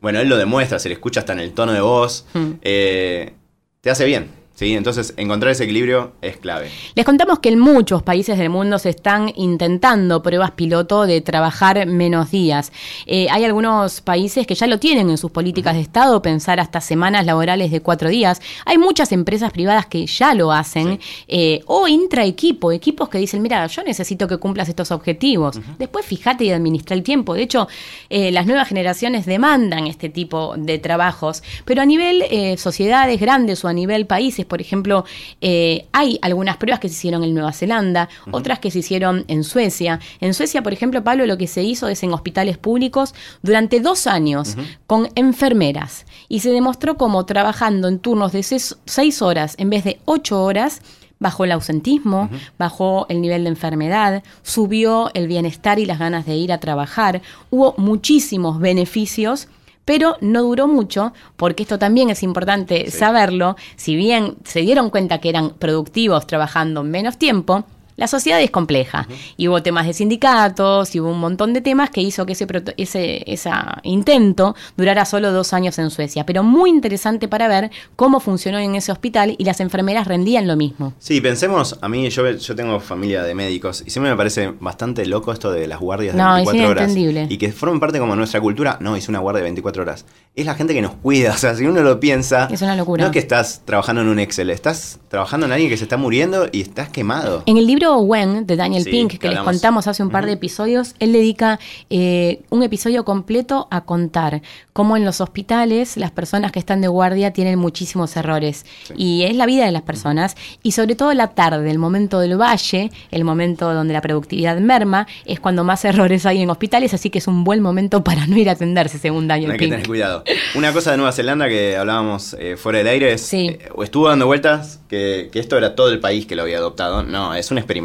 bueno, 0.00 0.18
él 0.18 0.28
lo 0.28 0.36
demuestra, 0.36 0.80
se 0.80 0.88
le 0.88 0.94
escucha 0.94 1.20
hasta 1.20 1.32
en 1.32 1.38
el 1.38 1.52
tono 1.52 1.72
de 1.72 1.80
voz, 1.80 2.26
hmm. 2.34 2.54
eh, 2.62 3.34
te 3.82 3.90
hace 3.90 4.04
bien. 4.04 4.39
¿Sí? 4.60 4.76
Entonces, 4.76 5.14
encontrar 5.16 5.52
ese 5.52 5.64
equilibrio 5.64 6.12
es 6.20 6.36
clave. 6.36 6.68
Les 6.94 7.06
contamos 7.06 7.38
que 7.38 7.48
en 7.48 7.58
muchos 7.58 8.02
países 8.02 8.36
del 8.36 8.50
mundo 8.50 8.78
se 8.78 8.90
están 8.90 9.32
intentando 9.36 10.22
pruebas 10.22 10.50
piloto 10.50 11.06
de 11.06 11.22
trabajar 11.22 11.86
menos 11.86 12.30
días. 12.30 12.70
Eh, 13.06 13.26
hay 13.30 13.46
algunos 13.46 14.02
países 14.02 14.46
que 14.46 14.54
ya 14.54 14.66
lo 14.66 14.78
tienen 14.78 15.08
en 15.08 15.16
sus 15.16 15.30
políticas 15.30 15.76
de 15.76 15.80
Estado, 15.80 16.20
pensar 16.20 16.60
hasta 16.60 16.82
semanas 16.82 17.24
laborales 17.24 17.70
de 17.70 17.80
cuatro 17.80 18.10
días. 18.10 18.42
Hay 18.66 18.76
muchas 18.76 19.12
empresas 19.12 19.50
privadas 19.50 19.86
que 19.86 20.04
ya 20.04 20.34
lo 20.34 20.52
hacen, 20.52 21.00
eh, 21.26 21.62
o 21.64 21.88
intraequipo, 21.88 22.70
equipos 22.70 23.08
que 23.08 23.16
dicen, 23.16 23.40
mira, 23.40 23.66
yo 23.66 23.82
necesito 23.82 24.28
que 24.28 24.36
cumplas 24.36 24.68
estos 24.68 24.90
objetivos. 24.90 25.58
Después 25.78 26.04
fíjate 26.04 26.44
y 26.44 26.50
administra 26.50 26.94
el 26.94 27.02
tiempo. 27.02 27.32
De 27.32 27.44
hecho, 27.44 27.66
eh, 28.10 28.30
las 28.30 28.44
nuevas 28.44 28.68
generaciones 28.68 29.24
demandan 29.24 29.86
este 29.86 30.10
tipo 30.10 30.54
de 30.58 30.78
trabajos, 30.78 31.42
pero 31.64 31.80
a 31.80 31.86
nivel 31.86 32.24
sociedades 32.58 33.18
grandes 33.18 33.64
o 33.64 33.68
a 33.68 33.72
nivel 33.72 34.06
países, 34.06 34.44
por 34.50 34.60
ejemplo, 34.60 35.06
eh, 35.40 35.86
hay 35.92 36.18
algunas 36.20 36.58
pruebas 36.58 36.80
que 36.80 36.90
se 36.90 36.94
hicieron 36.94 37.24
en 37.24 37.32
Nueva 37.32 37.52
Zelanda, 37.54 38.10
otras 38.30 38.58
que 38.58 38.70
se 38.70 38.80
hicieron 38.80 39.24
en 39.28 39.44
Suecia. 39.44 39.98
En 40.20 40.34
Suecia, 40.34 40.62
por 40.62 40.74
ejemplo, 40.74 41.02
Pablo, 41.02 41.24
lo 41.24 41.38
que 41.38 41.46
se 41.46 41.62
hizo 41.62 41.88
es 41.88 42.02
en 42.02 42.12
hospitales 42.12 42.58
públicos 42.58 43.14
durante 43.40 43.80
dos 43.80 44.06
años 44.06 44.56
con 44.86 45.08
enfermeras 45.14 46.04
y 46.28 46.40
se 46.40 46.50
demostró 46.50 46.98
como 46.98 47.24
trabajando 47.24 47.88
en 47.88 48.00
turnos 48.00 48.32
de 48.32 48.42
seis, 48.42 49.22
horas 49.22 49.54
en 49.56 49.70
vez 49.70 49.84
de 49.84 50.00
ocho 50.04 50.42
horas, 50.42 50.82
bajó 51.20 51.44
el 51.44 51.52
ausentismo, 51.52 52.28
bajó 52.58 53.06
el 53.08 53.20
nivel 53.20 53.44
de 53.44 53.50
enfermedad, 53.50 54.24
subió 54.42 55.10
el 55.14 55.28
bienestar 55.28 55.78
y 55.78 55.86
las 55.86 55.98
ganas 55.98 56.26
de 56.26 56.34
ir 56.34 56.52
a 56.52 56.58
trabajar. 56.58 57.22
Hubo 57.50 57.74
muchísimos 57.78 58.58
beneficios 58.58 59.46
pero 59.90 60.16
no 60.20 60.44
duró 60.44 60.68
mucho, 60.68 61.12
porque 61.36 61.64
esto 61.64 61.76
también 61.76 62.10
es 62.10 62.22
importante 62.22 62.92
saberlo, 62.92 63.56
si 63.74 63.96
bien 63.96 64.36
se 64.44 64.60
dieron 64.60 64.88
cuenta 64.88 65.18
que 65.18 65.30
eran 65.30 65.50
productivos 65.50 66.28
trabajando 66.28 66.84
menos 66.84 67.18
tiempo, 67.18 67.64
la 68.00 68.06
sociedad 68.06 68.40
es 68.40 68.50
compleja 68.50 69.06
y 69.36 69.48
hubo 69.48 69.62
temas 69.62 69.86
de 69.86 69.92
sindicatos 69.92 70.94
y 70.94 71.00
hubo 71.00 71.10
un 71.10 71.20
montón 71.20 71.52
de 71.52 71.60
temas 71.60 71.90
que 71.90 72.00
hizo 72.00 72.24
que 72.24 72.32
ese, 72.32 73.22
ese 73.30 73.50
intento 73.82 74.56
durara 74.74 75.04
solo 75.04 75.32
dos 75.32 75.52
años 75.52 75.78
en 75.78 75.90
Suecia. 75.90 76.24
Pero 76.24 76.42
muy 76.42 76.70
interesante 76.70 77.28
para 77.28 77.46
ver 77.46 77.70
cómo 77.96 78.18
funcionó 78.18 78.58
en 78.58 78.74
ese 78.74 78.90
hospital 78.90 79.34
y 79.36 79.44
las 79.44 79.60
enfermeras 79.60 80.06
rendían 80.06 80.46
lo 80.46 80.56
mismo. 80.56 80.94
Sí, 80.98 81.20
pensemos, 81.20 81.78
a 81.82 81.90
mí 81.90 82.08
yo, 82.08 82.30
yo 82.30 82.56
tengo 82.56 82.80
familia 82.80 83.22
de 83.22 83.34
médicos 83.34 83.84
y 83.86 83.90
siempre 83.90 84.10
me 84.10 84.16
parece 84.16 84.54
bastante 84.58 85.04
loco 85.04 85.30
esto 85.30 85.52
de 85.52 85.66
las 85.66 85.78
guardias 85.78 86.16
de 86.16 86.22
24 86.22 86.68
horas. 86.70 86.96
Y 86.96 87.36
que 87.36 87.52
formen 87.52 87.80
parte 87.80 87.98
como 87.98 88.16
nuestra 88.16 88.40
cultura. 88.40 88.78
No, 88.80 88.96
es 88.96 89.10
una 89.10 89.18
guardia 89.18 89.40
de 89.40 89.44
24 89.44 89.82
horas. 89.82 90.06
Es 90.34 90.46
la 90.46 90.54
gente 90.54 90.72
que 90.72 90.80
nos 90.80 90.92
cuida. 90.92 91.32
O 91.32 91.36
sea, 91.36 91.54
si 91.54 91.66
uno 91.66 91.82
lo 91.82 92.00
piensa. 92.00 92.48
Es 92.50 92.62
una 92.62 92.76
locura. 92.76 93.02
No 93.02 93.08
es 93.08 93.12
que 93.12 93.18
estás 93.18 93.60
trabajando 93.66 94.00
en 94.00 94.08
un 94.08 94.18
Excel, 94.18 94.48
estás 94.48 95.00
trabajando 95.08 95.44
en 95.44 95.52
alguien 95.52 95.68
que 95.70 95.76
se 95.76 95.84
está 95.84 95.98
muriendo 95.98 96.48
y 96.50 96.62
estás 96.62 96.88
quemado. 96.88 97.42
En 97.44 97.58
el 97.58 97.66
libro 97.66 97.89
libro 97.90 98.00
When 98.02 98.46
de 98.46 98.56
Daniel 98.56 98.84
Sí, 98.84 98.90
Pink, 98.90 99.10
que 99.12 99.18
que 99.18 99.28
les 99.28 99.38
contamos 99.40 99.86
hace 99.86 100.02
un 100.02 100.10
par 100.10 100.26
de 100.26 100.32
episodios, 100.32 100.94
él 100.98 101.12
dedica 101.12 101.58
eh, 101.90 102.42
un 102.50 102.62
episodio 102.62 103.04
completo 103.04 103.68
a 103.70 103.82
contar 103.82 104.42
cómo 104.72 104.96
en 104.96 105.04
los 105.04 105.20
hospitales 105.20 105.96
las 105.96 106.10
personas 106.10 106.52
que 106.52 106.58
están 106.58 106.80
de 106.80 106.88
guardia 106.88 107.32
tienen 107.32 107.58
muchísimos 107.58 108.16
errores. 108.16 108.64
Y 108.96 109.24
es 109.24 109.36
la 109.36 109.46
vida 109.46 109.64
de 109.66 109.72
las 109.72 109.82
personas. 109.82 110.36
Y 110.62 110.72
sobre 110.72 110.94
todo 110.94 111.12
la 111.14 111.28
tarde, 111.28 111.70
el 111.70 111.78
momento 111.78 112.20
del 112.20 112.40
valle, 112.40 112.90
el 113.10 113.24
momento 113.24 113.72
donde 113.74 113.92
la 113.92 114.00
productividad 114.00 114.58
merma, 114.58 115.06
es 115.24 115.40
cuando 115.40 115.64
más 115.64 115.84
errores 115.84 116.24
hay 116.26 116.40
en 116.42 116.50
hospitales, 116.50 116.94
así 116.94 117.10
que 117.10 117.18
es 117.18 117.26
un 117.26 117.44
buen 117.44 117.60
momento 117.60 118.02
para 118.04 118.26
no 118.26 118.36
ir 118.36 118.48
a 118.48 118.52
atenderse, 118.52 118.98
según 118.98 119.28
Daniel 119.28 119.50
Hay 119.52 119.58
que 119.58 119.64
Pink. 119.64 119.72
tener 119.72 119.86
cuidado. 119.86 120.24
Una 120.54 120.72
cosa 120.72 120.92
de 120.92 120.96
Nueva 120.96 121.12
Zelanda 121.12 121.48
que 121.48 121.76
hablábamos 121.76 122.34
eh, 122.38 122.56
fuera 122.56 122.78
del 122.78 122.88
aire 122.88 123.12
es. 123.12 123.22
Sí. 123.22 123.48
eh, 123.48 123.68
estuvo 123.82 124.08
dando 124.08 124.26
vueltas 124.26 124.80
que, 124.88 125.28
que 125.32 125.40
esto 125.40 125.56
era 125.58 125.74
todo 125.74 125.90
el 125.90 126.00
país 126.00 126.26
que 126.26 126.36
lo 126.36 126.42
había 126.42 126.58
adoptado. 126.58 127.02
No, 127.02 127.34
es 127.34 127.50
un 127.50 127.58
experimento 127.58 127.79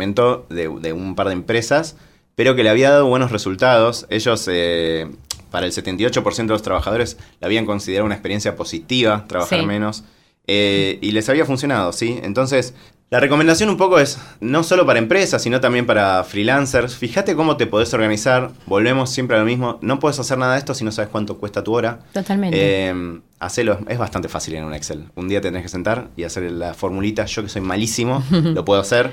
de, 0.49 0.69
de 0.81 0.93
un 0.93 1.15
par 1.15 1.27
de 1.27 1.33
empresas, 1.33 1.95
pero 2.35 2.55
que 2.55 2.63
le 2.63 2.69
había 2.69 2.91
dado 2.91 3.05
buenos 3.07 3.31
resultados. 3.31 4.05
Ellos, 4.09 4.47
eh, 4.51 5.07
para 5.51 5.65
el 5.65 5.71
78% 5.71 6.35
de 6.35 6.53
los 6.53 6.61
trabajadores, 6.63 7.17
le 7.39 7.45
habían 7.45 7.65
considerado 7.65 8.05
una 8.05 8.15
experiencia 8.15 8.55
positiva 8.55 9.25
trabajar 9.27 9.59
Sí. 9.61 9.65
menos. 9.65 10.03
eh, 10.47 10.99
y 11.01 11.11
les 11.11 11.27
había 11.29 11.45
funcionado, 11.45 11.91
¿sí? 11.93 12.19
Entonces. 12.23 12.73
La 13.11 13.19
recomendación 13.19 13.69
un 13.69 13.77
poco 13.77 13.99
es, 13.99 14.17
no 14.41 14.63
solo 14.63 14.83
para 14.87 14.97
empresas, 14.97 15.41
sino 15.43 15.61
también 15.61 15.85
para 15.85 16.23
freelancers. 16.23 16.95
Fíjate 16.95 17.35
cómo 17.35 17.55
te 17.55 17.67
podés 17.67 17.93
organizar. 17.93 18.49
Volvemos 18.65 19.11
siempre 19.11 19.37
a 19.37 19.39
lo 19.39 19.45
mismo. 19.45 19.77
No 19.83 19.99
puedes 19.99 20.17
hacer 20.19 20.39
nada 20.39 20.53
de 20.53 20.59
esto 20.59 20.73
si 20.73 20.83
no 20.83 20.91
sabes 20.91 21.11
cuánto 21.11 21.37
cuesta 21.37 21.63
tu 21.63 21.73
hora. 21.75 21.99
Totalmente. 22.13 22.57
Eh, 22.59 23.19
hacelo, 23.39 23.77
es 23.87 23.99
bastante 23.99 24.27
fácil 24.27 24.55
en 24.55 24.63
un 24.63 24.73
Excel. 24.73 25.03
Un 25.13 25.27
día 25.27 25.39
tenés 25.39 25.61
que 25.61 25.69
sentar 25.69 26.07
y 26.17 26.23
hacer 26.23 26.49
la 26.51 26.73
formulita. 26.73 27.25
Yo 27.25 27.43
que 27.43 27.49
soy 27.49 27.61
malísimo, 27.61 28.23
lo 28.31 28.65
puedo 28.65 28.81
hacer. 28.81 29.11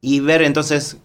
Y 0.00 0.20
ver 0.20 0.42
entonces 0.42 0.98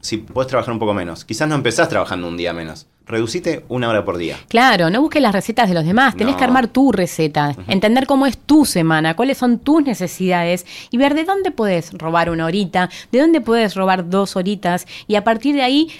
si 0.00 0.16
puedes 0.16 0.48
trabajar 0.48 0.72
un 0.72 0.78
poco 0.78 0.94
menos. 0.94 1.24
Quizás 1.24 1.46
no 1.48 1.54
empezás 1.54 1.88
trabajando 1.88 2.26
un 2.26 2.36
día 2.38 2.52
menos. 2.54 2.86
Reducite 3.06 3.64
una 3.68 3.88
hora 3.88 4.04
por 4.04 4.16
día. 4.18 4.36
Claro, 4.48 4.88
no 4.88 5.00
busques 5.02 5.20
las 5.20 5.32
recetas 5.32 5.68
de 5.68 5.74
los 5.74 5.84
demás, 5.84 6.14
tenés 6.16 6.34
No. 6.34 6.38
que 6.38 6.44
armar 6.44 6.68
tu 6.68 6.92
receta, 6.92 7.56
entender 7.66 8.06
cómo 8.06 8.24
es 8.24 8.38
tu 8.38 8.64
semana, 8.64 9.16
cuáles 9.16 9.36
son 9.36 9.58
tus 9.58 9.82
necesidades 9.82 10.64
y 10.92 10.96
ver 10.96 11.14
de 11.14 11.24
dónde 11.24 11.50
puedes 11.50 11.92
robar 11.92 12.30
una 12.30 12.46
horita, 12.46 12.88
de 13.10 13.18
dónde 13.18 13.40
puedes 13.40 13.74
robar 13.74 14.08
dos 14.08 14.36
horitas 14.36 14.86
y 15.08 15.16
a 15.16 15.24
partir 15.24 15.56
de 15.56 15.62
ahí 15.62 15.90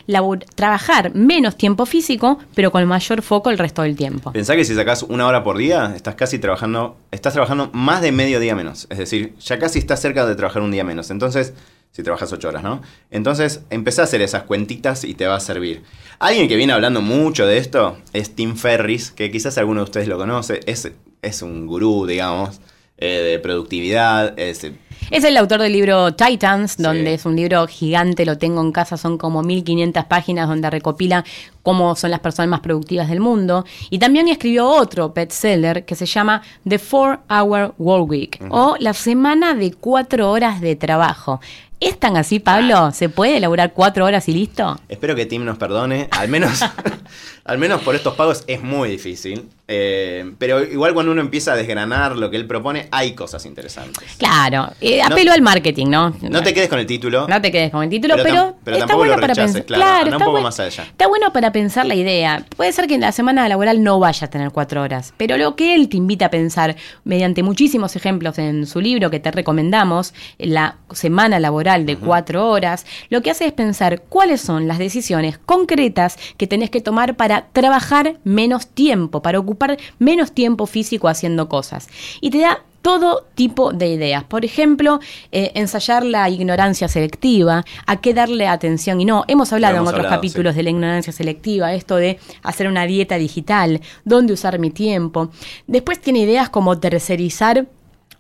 trabajar 0.54 1.12
menos 1.14 1.56
tiempo 1.56 1.85
físico, 1.85 2.38
pero 2.54 2.70
con 2.70 2.87
mayor 2.87 3.23
foco 3.23 3.50
el 3.50 3.59
resto 3.59 3.82
del 3.82 3.97
tiempo. 3.97 4.32
Pensá 4.32 4.54
que 4.54 4.64
si 4.64 4.75
sacás 4.75 5.02
una 5.02 5.26
hora 5.26 5.42
por 5.42 5.59
día, 5.59 5.92
estás 5.97 6.14
casi 6.14 6.38
trabajando, 6.38 6.97
estás 7.11 7.32
trabajando 7.32 7.70
más 7.73 8.02
de 8.02 8.12
medio 8.12 8.38
día 8.40 8.54
menos. 8.54 8.87
Es 8.88 8.99
decir, 8.99 9.35
ya 9.40 9.59
casi 9.59 9.80
estás 9.80 10.00
cerca 10.00 10.26
de 10.26 10.37
trabajar 10.37 10.62
un 10.62 10.70
día 10.70 10.85
menos. 10.85 11.11
Entonces, 11.11 11.54
si 11.92 12.02
trabajas 12.02 12.32
ocho 12.32 12.49
horas, 12.49 12.62
¿no? 12.62 12.80
Entonces, 13.11 13.62
empezá 13.70 14.02
a 14.02 14.04
hacer 14.04 14.23
esas 14.23 14.44
cuentitas 14.44 15.04
y 15.04 15.14
te 15.14 15.26
va 15.26 15.37
a 15.37 15.40
servir. 15.40 15.82
Alguien 16.18 16.49
que 16.49 16.56
viene 16.56 16.73
hablando 16.73 17.00
mucho 17.00 17.47
de 17.47 17.59
esto 17.59 17.97
es 18.12 18.35
Tim 18.35 18.56
Ferris, 18.56 19.11
que 19.11 19.30
quizás 19.30 19.59
alguno 19.59 19.80
de 19.80 19.85
ustedes 19.85 20.06
lo 20.09 20.16
conoce. 20.18 20.61
Es, 20.66 20.90
es 21.23 21.42
un 21.42 21.66
gurú, 21.66 22.06
digamos, 22.06 22.61
eh, 22.99 23.06
de 23.32 23.38
productividad. 23.38 24.38
Es, 24.38 24.62
Es 25.11 25.25
el 25.25 25.37
autor 25.38 25.62
del 25.62 25.73
libro 25.73 26.12
Titans, 26.14 26.73
Sí. 26.73 26.82
donde 26.82 27.14
es 27.14 27.25
un 27.25 27.35
libro 27.35 27.66
gigante, 27.66 28.25
lo 28.26 28.37
tengo 28.38 28.61
en 28.61 28.70
casa, 28.70 28.97
son 28.99 29.16
como 29.18 29.42
1500 29.42 30.04
páginas 30.04 30.47
donde 30.49 30.68
recopila 30.70 31.25
cómo 31.62 31.97
son 31.97 32.11
las 32.11 32.20
personas 32.20 32.50
más 32.50 32.61
productivas 32.61 33.09
del 33.09 33.20
mundo. 33.20 33.64
Y 33.88 33.99
también 33.99 34.28
escribió 34.28 34.68
otro 34.68 35.09
bestseller 35.11 35.85
que 35.87 35.94
se 35.97 36.04
llama 36.06 36.42
The 36.68 36.78
Four 36.78 37.20
Hour 37.30 37.75
Work 37.78 38.09
Week 38.11 38.40
o 38.50 38.76
La 38.78 38.92
Semana 38.92 39.54
de 39.54 39.73
Cuatro 39.73 40.30
Horas 40.30 40.61
de 40.61 40.76
Trabajo. 40.76 41.40
¿Es 41.80 41.99
tan 41.99 42.16
así, 42.18 42.40
Pablo? 42.40 42.90
¿Se 42.92 43.08
puede 43.08 43.38
elaborar 43.38 43.72
cuatro 43.72 44.04
horas 44.04 44.28
y 44.28 44.34
listo? 44.34 44.78
Espero 44.88 45.14
que 45.14 45.25
Tim 45.25 45.44
nos 45.46 45.56
perdone. 45.56 46.08
Al 46.10 46.28
menos, 46.28 46.60
al 47.44 47.56
menos 47.58 47.80
por 47.80 47.94
estos 47.94 48.14
pagos 48.14 48.44
es 48.46 48.62
muy 48.62 48.90
difícil. 48.90 49.49
Eh, 49.72 50.32
pero 50.38 50.62
igual 50.64 50.92
cuando 50.94 51.12
uno 51.12 51.20
empieza 51.20 51.52
a 51.52 51.56
desgranar 51.56 52.16
lo 52.16 52.28
que 52.28 52.37
él 52.37 52.44
propone, 52.46 52.88
hay 52.90 53.14
cosas 53.14 53.46
interesantes. 53.46 54.02
Claro, 54.18 54.68
eh, 54.80 54.99
No- 54.99 55.14
apelo 55.14 55.32
al 55.32 55.40
marketing, 55.42 55.87
¿no? 55.87 56.12
No 56.22 56.42
te 56.42 56.52
quedes 56.52 56.68
con 56.68 56.80
el 56.80 56.87
título. 56.87 57.28
No 57.28 57.40
te 57.40 57.52
quedes 57.52 57.70
con 57.70 57.84
el 57.84 57.88
título, 57.88 58.14
Pero 58.16 58.25
pero, 58.28 58.37
tam- 58.42 58.54
pero 58.64 58.76
está 58.76 58.87
tampoco 58.88 58.99
bueno 58.99 59.14
lo 59.14 59.20
para 59.22 59.34
pensar. 59.34 59.64
claro, 59.64 60.04
anda 60.06 60.16
un 60.16 60.20
poco 60.22 60.30
buen- 60.32 60.42
más 60.42 60.58
allá. 60.60 60.82
Está 60.82 61.06
bueno 61.06 61.32
para 61.32 61.52
pensar 61.52 61.87
la 61.87 61.94
idea. 61.94 62.44
Puede 62.56 62.72
ser 62.72 62.88
que 62.88 62.94
en 62.96 63.00
la 63.02 63.12
semana 63.12 63.49
laboral 63.49 63.82
no 63.82 64.00
vaya 64.00 64.26
a 64.26 64.30
tener 64.30 64.50
cuatro 64.50 64.82
horas, 64.82 65.14
pero 65.16 65.37
lo 65.38 65.54
que 65.54 65.75
él 65.76 65.88
te 65.88 65.96
invita 65.96 66.26
a 66.26 66.30
pensar, 66.30 66.75
mediante 67.04 67.44
muchísimos 67.44 67.94
ejemplos 67.94 68.38
en 68.38 68.66
su 68.66 68.80
libro 68.80 69.08
que 69.10 69.20
te 69.20 69.30
recomendamos, 69.30 70.12
la 70.38 70.76
semana 70.92 71.38
laboral 71.38 71.69
de 71.78 71.96
cuatro 71.96 72.48
horas, 72.48 72.84
lo 73.08 73.22
que 73.22 73.30
hace 73.30 73.46
es 73.46 73.52
pensar 73.52 74.02
cuáles 74.08 74.40
son 74.40 74.66
las 74.66 74.78
decisiones 74.78 75.38
concretas 75.38 76.18
que 76.36 76.46
tenés 76.46 76.70
que 76.70 76.80
tomar 76.80 77.16
para 77.16 77.46
trabajar 77.52 78.18
menos 78.24 78.66
tiempo, 78.66 79.22
para 79.22 79.38
ocupar 79.38 79.78
menos 79.98 80.32
tiempo 80.32 80.66
físico 80.66 81.08
haciendo 81.08 81.48
cosas. 81.48 81.88
Y 82.20 82.30
te 82.30 82.40
da 82.40 82.62
todo 82.82 83.26
tipo 83.34 83.72
de 83.72 83.88
ideas. 83.88 84.24
Por 84.24 84.44
ejemplo, 84.44 85.00
eh, 85.32 85.52
ensayar 85.54 86.04
la 86.04 86.28
ignorancia 86.28 86.88
selectiva, 86.88 87.64
a 87.86 88.00
qué 88.00 88.14
darle 88.14 88.46
atención 88.46 89.00
y 89.00 89.04
no. 89.04 89.24
Hemos 89.28 89.52
hablado 89.52 89.76
hemos 89.76 89.84
en 89.84 89.88
otros 89.88 90.06
hablado, 90.06 90.20
capítulos 90.20 90.54
de 90.54 90.62
la 90.62 90.70
ignorancia 90.70 91.12
selectiva, 91.12 91.74
esto 91.74 91.96
de 91.96 92.18
hacer 92.42 92.68
una 92.68 92.86
dieta 92.86 93.16
digital, 93.16 93.80
dónde 94.04 94.32
usar 94.32 94.58
mi 94.58 94.70
tiempo. 94.70 95.30
Después 95.66 96.00
tiene 96.00 96.20
ideas 96.20 96.48
como 96.48 96.78
tercerizar 96.78 97.66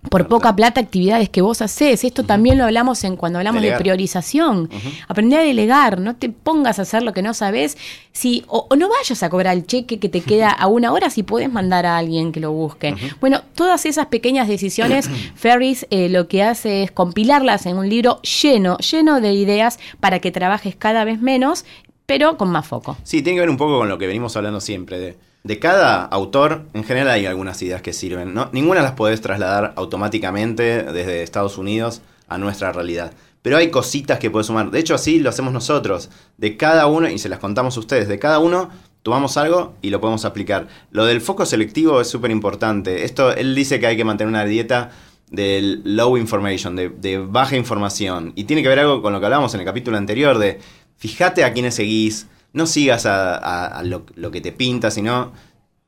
por 0.08 0.28
poca 0.28 0.56
plata 0.56 0.80
actividades 0.80 1.28
que 1.28 1.42
vos 1.42 1.60
haces. 1.60 2.04
Esto 2.04 2.24
también 2.24 2.56
lo 2.56 2.64
hablamos 2.64 3.04
en 3.04 3.16
cuando 3.16 3.38
hablamos 3.38 3.60
Delegar. 3.60 3.78
de 3.78 3.82
priorización. 3.82 4.70
Aprender 5.08 5.40
a 5.40 5.42
delegar, 5.42 6.00
no 6.00 6.16
te 6.16 6.30
pongas 6.30 6.78
a 6.78 6.82
hacer 6.82 7.02
lo 7.02 7.12
que 7.12 7.22
no 7.22 7.34
sabes. 7.34 7.76
Si, 8.12 8.44
o, 8.48 8.66
o 8.70 8.76
no 8.76 8.88
vayas 8.88 9.22
a 9.22 9.28
cobrar 9.28 9.54
el 9.54 9.66
cheque 9.66 9.98
que 9.98 10.08
te 10.08 10.22
queda 10.22 10.50
a 10.50 10.66
una 10.68 10.92
hora 10.92 11.10
si 11.10 11.22
puedes 11.22 11.52
mandar 11.52 11.84
a 11.84 11.98
alguien 11.98 12.32
que 12.32 12.40
lo 12.40 12.52
busque. 12.52 12.94
Bueno, 13.20 13.42
todas 13.54 13.84
esas 13.84 14.06
pequeñas 14.06 14.48
decisiones, 14.48 15.10
Ferris 15.34 15.86
eh, 15.90 16.08
lo 16.08 16.28
que 16.28 16.42
hace 16.42 16.82
es 16.84 16.90
compilarlas 16.90 17.66
en 17.66 17.76
un 17.76 17.88
libro 17.88 18.22
lleno, 18.22 18.78
lleno 18.78 19.20
de 19.20 19.34
ideas 19.34 19.78
para 20.00 20.20
que 20.20 20.30
trabajes 20.30 20.74
cada 20.76 21.04
vez 21.04 21.20
menos, 21.20 21.66
pero 22.06 22.38
con 22.38 22.50
más 22.50 22.66
foco. 22.66 22.96
Sí, 23.04 23.22
tiene 23.22 23.36
que 23.36 23.40
ver 23.40 23.50
un 23.50 23.58
poco 23.58 23.78
con 23.78 23.88
lo 23.88 23.98
que 23.98 24.06
venimos 24.06 24.34
hablando 24.36 24.60
siempre. 24.60 24.98
De, 24.98 25.16
de 25.42 25.58
cada 25.58 26.04
autor, 26.04 26.66
en 26.74 26.84
general 26.84 27.08
hay 27.08 27.26
algunas 27.26 27.60
ideas 27.62 27.82
que 27.82 27.92
sirven. 27.92 28.34
¿no? 28.34 28.50
Ninguna 28.52 28.82
las 28.82 28.92
podés 28.92 29.20
trasladar 29.20 29.72
automáticamente 29.76 30.82
desde 30.82 31.22
Estados 31.22 31.58
Unidos 31.58 32.02
a 32.28 32.38
nuestra 32.38 32.72
realidad. 32.72 33.12
Pero 33.42 33.56
hay 33.56 33.70
cositas 33.70 34.18
que 34.18 34.30
puedes 34.30 34.48
sumar. 34.48 34.70
De 34.70 34.78
hecho, 34.78 34.94
así 34.94 35.18
lo 35.18 35.30
hacemos 35.30 35.52
nosotros. 35.52 36.10
De 36.36 36.56
cada 36.56 36.86
uno, 36.86 37.08
y 37.08 37.18
se 37.18 37.30
las 37.30 37.38
contamos 37.38 37.76
a 37.76 37.80
ustedes, 37.80 38.06
de 38.06 38.18
cada 38.18 38.38
uno 38.38 38.68
tomamos 39.02 39.38
algo 39.38 39.74
y 39.80 39.88
lo 39.88 40.00
podemos 40.00 40.26
aplicar. 40.26 40.68
Lo 40.90 41.06
del 41.06 41.22
foco 41.22 41.46
selectivo 41.46 42.02
es 42.02 42.08
súper 42.08 42.30
importante. 42.30 43.04
Esto, 43.04 43.34
él 43.34 43.54
dice 43.54 43.80
que 43.80 43.86
hay 43.86 43.96
que 43.96 44.04
mantener 44.04 44.28
una 44.28 44.44
dieta 44.44 44.90
del 45.30 45.80
low 45.84 46.18
information, 46.18 46.76
de, 46.76 46.90
de 46.90 47.18
baja 47.18 47.56
información. 47.56 48.34
Y 48.36 48.44
tiene 48.44 48.62
que 48.62 48.68
ver 48.68 48.80
algo 48.80 49.00
con 49.00 49.14
lo 49.14 49.20
que 49.20 49.26
hablábamos 49.26 49.54
en 49.54 49.60
el 49.60 49.66
capítulo 49.66 49.96
anterior, 49.96 50.38
de 50.38 50.60
fíjate 50.98 51.44
a 51.44 51.54
quiénes 51.54 51.76
seguís, 51.76 52.26
no 52.52 52.66
sigas 52.66 53.06
a, 53.06 53.34
a- 53.36 53.66
a 53.66 53.82
lo, 53.82 54.04
lo 54.14 54.30
que 54.30 54.40
te 54.40 54.52
pinta, 54.52 54.90
sino 54.90 55.32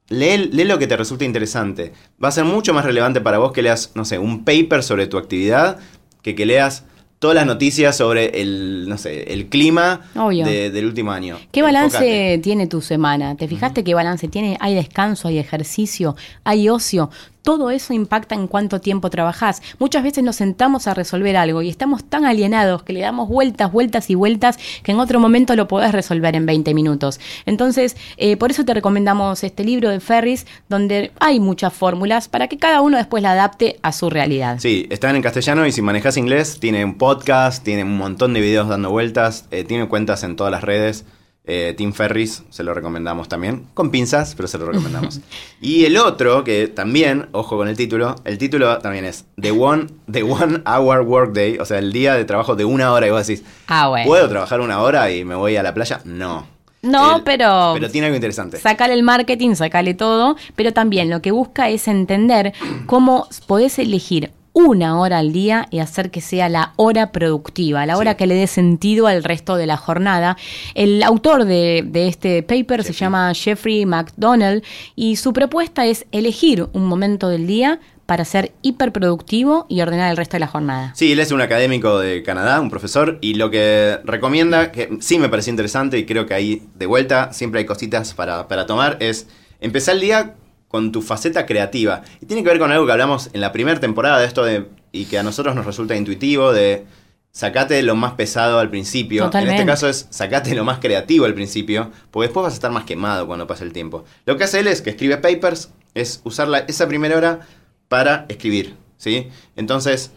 lee, 0.08 0.48
lee 0.52 0.64
lo 0.64 0.78
que 0.78 0.86
te 0.86 0.96
resulta 0.96 1.24
interesante. 1.24 1.92
Va 2.22 2.28
a 2.28 2.32
ser 2.32 2.44
mucho 2.44 2.72
más 2.74 2.84
relevante 2.84 3.20
para 3.20 3.38
vos 3.38 3.52
que 3.52 3.62
leas, 3.62 3.92
no 3.94 4.04
sé, 4.04 4.18
un 4.18 4.44
paper 4.44 4.82
sobre 4.82 5.06
tu 5.06 5.18
actividad, 5.18 5.78
que 6.22 6.34
que 6.34 6.46
leas 6.46 6.84
todas 7.18 7.36
las 7.36 7.46
noticias 7.46 7.96
sobre 7.96 8.40
el, 8.42 8.86
no 8.88 8.98
sé, 8.98 9.32
el 9.32 9.46
clima 9.48 10.00
de- 10.44 10.70
del 10.70 10.86
último 10.86 11.12
año. 11.12 11.38
¿Qué 11.52 11.62
balance 11.62 11.96
Enfócate. 11.98 12.38
tiene 12.42 12.66
tu 12.66 12.80
semana? 12.80 13.36
¿Te 13.36 13.46
fijaste 13.46 13.84
qué 13.84 13.94
balance 13.94 14.26
tiene? 14.26 14.56
¿Hay 14.60 14.74
descanso, 14.74 15.28
hay 15.28 15.38
ejercicio, 15.38 16.16
hay 16.42 16.68
ocio? 16.68 17.10
Todo 17.42 17.70
eso 17.70 17.92
impacta 17.92 18.34
en 18.34 18.46
cuánto 18.46 18.80
tiempo 18.80 19.10
trabajás. 19.10 19.62
Muchas 19.80 20.04
veces 20.04 20.22
nos 20.22 20.36
sentamos 20.36 20.86
a 20.86 20.94
resolver 20.94 21.36
algo 21.36 21.60
y 21.62 21.68
estamos 21.68 22.04
tan 22.04 22.24
alienados 22.24 22.84
que 22.84 22.92
le 22.92 23.00
damos 23.00 23.28
vueltas, 23.28 23.72
vueltas 23.72 24.10
y 24.10 24.14
vueltas 24.14 24.58
que 24.84 24.92
en 24.92 25.00
otro 25.00 25.18
momento 25.18 25.56
lo 25.56 25.66
podés 25.66 25.92
resolver 25.92 26.36
en 26.36 26.46
20 26.46 26.72
minutos. 26.74 27.18
Entonces, 27.44 27.96
eh, 28.16 28.36
por 28.36 28.52
eso 28.52 28.64
te 28.64 28.74
recomendamos 28.74 29.42
este 29.42 29.64
libro 29.64 29.90
de 29.90 29.98
Ferris, 29.98 30.46
donde 30.68 31.10
hay 31.18 31.40
muchas 31.40 31.72
fórmulas 31.72 32.28
para 32.28 32.46
que 32.46 32.58
cada 32.58 32.80
uno 32.80 32.96
después 32.96 33.22
la 33.22 33.32
adapte 33.32 33.78
a 33.82 33.92
su 33.92 34.08
realidad. 34.08 34.58
Sí, 34.60 34.86
están 34.90 35.16
en 35.16 35.22
castellano 35.22 35.66
y 35.66 35.72
si 35.72 35.82
manejas 35.82 36.16
inglés, 36.16 36.58
tiene 36.60 36.84
un 36.84 36.94
podcast, 36.94 37.64
tiene 37.64 37.82
un 37.82 37.98
montón 37.98 38.34
de 38.34 38.40
videos 38.40 38.68
dando 38.68 38.90
vueltas, 38.90 39.46
eh, 39.50 39.64
tiene 39.64 39.88
cuentas 39.88 40.22
en 40.22 40.36
todas 40.36 40.52
las 40.52 40.62
redes. 40.62 41.04
Eh, 41.44 41.74
Tim 41.76 41.92
Ferris, 41.92 42.44
se 42.50 42.62
lo 42.62 42.72
recomendamos 42.72 43.28
también, 43.28 43.66
con 43.74 43.90
pinzas, 43.90 44.34
pero 44.36 44.46
se 44.46 44.58
lo 44.58 44.66
recomendamos. 44.66 45.20
y 45.60 45.84
el 45.86 45.96
otro, 45.96 46.44
que 46.44 46.68
también, 46.68 47.26
ojo 47.32 47.56
con 47.56 47.66
el 47.66 47.76
título, 47.76 48.14
el 48.24 48.38
título 48.38 48.78
también 48.78 49.04
es 49.04 49.24
The 49.40 49.50
One, 49.50 49.86
The 50.10 50.22
One 50.22 50.62
Hour 50.64 51.00
Workday, 51.00 51.58
o 51.58 51.64
sea, 51.64 51.78
el 51.78 51.92
día 51.92 52.14
de 52.14 52.24
trabajo 52.24 52.54
de 52.54 52.64
una 52.64 52.92
hora 52.92 53.08
y 53.08 53.10
vos 53.10 53.26
decís, 53.26 53.44
Ah, 53.66 53.88
bueno. 53.88 54.06
¿puedo 54.06 54.28
trabajar 54.28 54.60
una 54.60 54.80
hora 54.80 55.10
y 55.10 55.24
me 55.24 55.34
voy 55.34 55.56
a 55.56 55.64
la 55.64 55.74
playa? 55.74 56.00
No. 56.04 56.46
No, 56.82 57.16
El- 57.16 57.22
pero- 57.24 57.72
Pero 57.74 57.90
tiene 57.90 58.06
algo 58.06 58.16
interesante. 58.16 58.58
Sacale 58.58 58.94
el 58.94 59.02
marketing, 59.02 59.54
sacale 59.56 59.94
todo, 59.94 60.36
pero 60.54 60.72
también 60.72 61.10
lo 61.10 61.22
que 61.22 61.32
busca 61.32 61.70
es 61.70 61.88
entender 61.88 62.52
cómo 62.86 63.28
podés 63.48 63.78
elegir 63.80 64.30
una 64.54 65.00
hora 65.00 65.18
al 65.18 65.32
día 65.32 65.66
y 65.70 65.78
hacer 65.78 66.10
que 66.10 66.20
sea 66.20 66.48
la 66.48 66.72
hora 66.76 67.10
productiva, 67.12 67.86
la 67.86 67.96
hora 67.96 68.12
Sí. 68.12 68.16
que 68.18 68.26
le 68.26 68.34
dé 68.34 68.46
sentido 68.46 69.06
al 69.06 69.24
resto 69.24 69.56
de 69.56 69.66
la 69.66 69.76
jornada. 69.76 70.36
El 70.74 71.02
autor 71.02 71.44
de, 71.46 71.82
de 71.86 72.08
este 72.08 72.42
paper 72.42 72.84
se 72.84 72.92
llama 72.92 73.32
Jeffrey 73.34 73.86
McDonnell 73.86 74.62
y 74.94 75.16
su 75.16 75.32
propuesta 75.32 75.86
es 75.86 76.04
elegir 76.12 76.66
un 76.72 76.84
momento 76.84 77.28
del 77.28 77.46
día 77.46 77.80
para 78.04 78.24
ser 78.26 78.52
hiperproductivo 78.62 79.64
y 79.70 79.80
ordenar 79.80 80.10
el 80.10 80.16
resto 80.18 80.36
de 80.36 80.40
la 80.40 80.46
jornada. 80.48 80.92
Sí, 80.94 81.12
él 81.12 81.20
es 81.20 81.32
un 81.32 81.40
académico 81.40 81.98
de 81.98 82.22
Canadá, 82.22 82.60
un 82.60 82.68
profesor, 82.68 83.16
y 83.22 83.34
lo 83.34 83.50
que 83.50 83.98
recomienda, 84.04 84.70
que 84.70 84.98
sí 85.00 85.18
me 85.18 85.28
pareció 85.30 85.50
interesante 85.50 85.98
y 85.98 86.04
creo 86.04 86.26
que 86.26 86.34
ahí 86.34 86.62
de 86.74 86.86
vuelta 86.86 87.32
siempre 87.32 87.60
hay 87.60 87.64
cositas 87.66 88.12
para, 88.12 88.48
para 88.48 88.66
tomar, 88.66 88.98
es 89.00 89.28
empezar 89.60 89.94
el 89.94 90.00
día 90.02 90.34
con 90.72 90.90
tu 90.90 91.02
faceta 91.02 91.46
creativa. 91.46 92.02
Y 92.20 92.26
tiene 92.26 92.42
que 92.42 92.48
ver 92.48 92.58
con 92.58 92.72
algo 92.72 92.86
que 92.86 92.92
hablamos 92.92 93.28
en 93.34 93.40
la 93.42 93.52
primera 93.52 93.78
temporada 93.78 94.18
de 94.18 94.26
esto 94.26 94.42
de, 94.42 94.66
y 94.90 95.04
que 95.04 95.18
a 95.18 95.22
nosotros 95.22 95.54
nos 95.54 95.66
resulta 95.66 95.94
intuitivo, 95.94 96.52
de 96.52 96.84
sacate 97.30 97.82
lo 97.82 97.94
más 97.94 98.14
pesado 98.14 98.58
al 98.58 98.70
principio. 98.70 99.24
Totalmente. 99.26 99.54
En 99.54 99.60
este 99.60 99.70
caso 99.72 99.88
es 99.88 100.06
sacate 100.10 100.54
lo 100.54 100.64
más 100.64 100.78
creativo 100.80 101.26
al 101.26 101.34
principio, 101.34 101.90
porque 102.10 102.28
después 102.28 102.42
vas 102.44 102.54
a 102.54 102.56
estar 102.56 102.70
más 102.72 102.84
quemado 102.84 103.26
cuando 103.26 103.46
pase 103.46 103.64
el 103.64 103.72
tiempo. 103.72 104.04
Lo 104.26 104.36
que 104.36 104.44
hace 104.44 104.60
él 104.60 104.66
es 104.66 104.80
que 104.82 104.90
escribe 104.90 105.18
papers, 105.18 105.70
es 105.94 106.20
usar 106.24 106.48
la- 106.48 106.60
esa 106.60 106.88
primera 106.88 107.16
hora 107.16 107.40
para 107.88 108.24
escribir, 108.30 108.74
¿sí? 108.96 109.28
Entonces, 109.56 110.10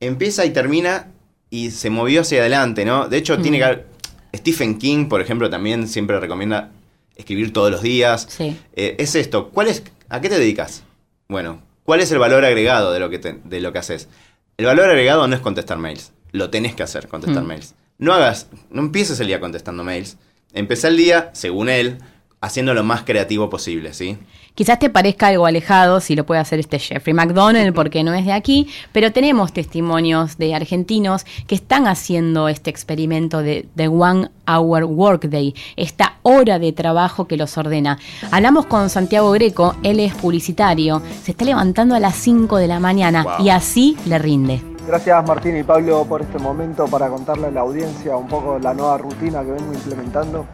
empieza 0.00 0.44
y 0.44 0.50
termina 0.50 1.08
y 1.50 1.70
se 1.70 1.88
movió 1.88 2.22
hacia 2.22 2.40
adelante, 2.40 2.84
¿no? 2.84 3.08
De 3.08 3.16
hecho, 3.16 3.38
tiene 3.38 3.58
que 3.58 3.64
haber- 3.64 3.86
Stephen 4.34 4.78
King, 4.78 5.06
por 5.06 5.20
ejemplo, 5.20 5.48
también 5.48 5.86
siempre 5.86 6.18
recomienda 6.18 6.70
escribir 7.16 7.52
todos 7.52 7.70
los 7.70 7.82
días. 7.82 8.26
Sí. 8.28 8.56
Eh, 8.74 8.96
es 8.98 9.14
esto, 9.14 9.50
¿cuál 9.50 9.68
es, 9.68 9.82
¿a 10.08 10.20
qué 10.20 10.28
te 10.28 10.38
dedicas? 10.38 10.82
Bueno, 11.28 11.62
¿cuál 11.84 12.00
es 12.00 12.10
el 12.12 12.18
valor 12.18 12.44
agregado 12.44 12.92
de 12.92 13.00
lo 13.00 13.10
que, 13.10 13.18
te- 13.18 13.38
de 13.44 13.60
lo 13.60 13.72
que 13.72 13.78
haces? 13.78 14.08
El 14.56 14.66
valor 14.66 14.88
agregado 14.90 15.26
no 15.26 15.34
es 15.34 15.40
contestar 15.40 15.78
mails, 15.78 16.12
lo 16.32 16.50
tenés 16.50 16.74
que 16.74 16.82
hacer, 16.82 17.08
contestar 17.08 17.42
Mm. 17.42 17.46
mails. 17.46 17.74
No 17.98 18.12
hagas, 18.12 18.48
no 18.70 18.82
empieces 18.82 19.18
el 19.20 19.28
día 19.28 19.40
contestando 19.40 19.84
mails. 19.84 20.16
Empecé 20.52 20.88
el 20.88 20.96
día, 20.96 21.30
según 21.32 21.68
él, 21.68 21.98
haciendo 22.40 22.74
lo 22.74 22.84
más 22.84 23.02
creativo 23.04 23.48
posible, 23.50 23.92
¿sí? 23.94 24.18
Quizás 24.54 24.78
te 24.78 24.88
parezca 24.88 25.26
algo 25.26 25.46
alejado 25.46 25.98
si 25.98 26.14
lo 26.14 26.24
puede 26.24 26.40
hacer 26.40 26.60
este 26.60 26.78
Jeffrey 26.78 27.12
McDonnell 27.12 27.72
porque 27.72 28.04
no 28.04 28.14
es 28.14 28.24
de 28.24 28.32
aquí, 28.32 28.68
pero 28.92 29.10
tenemos 29.10 29.52
testimonios 29.52 30.38
de 30.38 30.54
argentinos 30.54 31.24
que 31.48 31.56
están 31.56 31.88
haciendo 31.88 32.46
este 32.48 32.70
experimento 32.70 33.42
de, 33.42 33.66
de 33.74 33.88
One 33.88 34.30
Hour 34.46 34.84
Workday, 34.84 35.56
esta 35.74 36.18
hora 36.22 36.60
de 36.60 36.72
trabajo 36.72 37.26
que 37.26 37.36
los 37.36 37.58
ordena. 37.58 37.98
Hablamos 38.30 38.66
con 38.66 38.90
Santiago 38.90 39.32
Greco, 39.32 39.74
él 39.82 39.98
es 39.98 40.14
publicitario, 40.14 41.02
se 41.24 41.32
está 41.32 41.44
levantando 41.44 41.96
a 41.96 42.00
las 42.00 42.14
5 42.14 42.56
de 42.58 42.68
la 42.68 42.78
mañana 42.78 43.24
Wow. 43.24 43.44
y 43.44 43.50
así 43.50 43.96
le 44.06 44.18
rinde. 44.20 44.62
Gracias 44.86 45.26
Martín 45.26 45.56
y 45.56 45.64
Pablo 45.64 46.04
por 46.08 46.22
este 46.22 46.38
momento 46.38 46.84
para 46.86 47.08
contarle 47.08 47.48
a 47.48 47.50
la 47.50 47.62
audiencia 47.62 48.16
un 48.16 48.28
poco 48.28 48.58
la 48.60 48.72
nueva 48.72 48.98
rutina 48.98 49.42
que 49.42 49.50
vengo 49.50 49.72
implementando. 49.72 50.46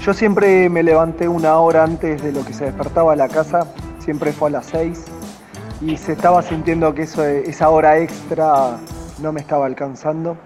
Yo 0.00 0.14
siempre 0.14 0.70
me 0.70 0.82
levanté 0.82 1.28
una 1.28 1.58
hora 1.58 1.84
antes 1.84 2.22
de 2.22 2.32
lo 2.32 2.42
que 2.42 2.54
se 2.54 2.64
despertaba 2.64 3.14
la 3.14 3.28
casa, 3.28 3.66
siempre 3.98 4.32
fue 4.32 4.48
a 4.48 4.52
las 4.52 4.66
6 4.66 5.04
y 5.82 5.98
se 5.98 6.12
estaba 6.12 6.40
sintiendo 6.40 6.94
que 6.94 7.02
esa 7.02 7.68
hora 7.68 7.98
extra 7.98 8.78
no 9.20 9.30
me 9.30 9.40
estaba 9.40 9.66
alcanzando. 9.66 10.38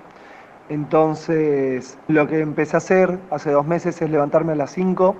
Entonces 0.68 1.96
lo 2.08 2.26
que 2.26 2.40
empecé 2.40 2.74
a 2.74 2.78
hacer 2.78 3.16
hace 3.30 3.52
dos 3.52 3.64
meses 3.64 4.02
es 4.02 4.10
levantarme 4.10 4.54
a 4.54 4.56
las 4.56 4.72
5 4.72 5.14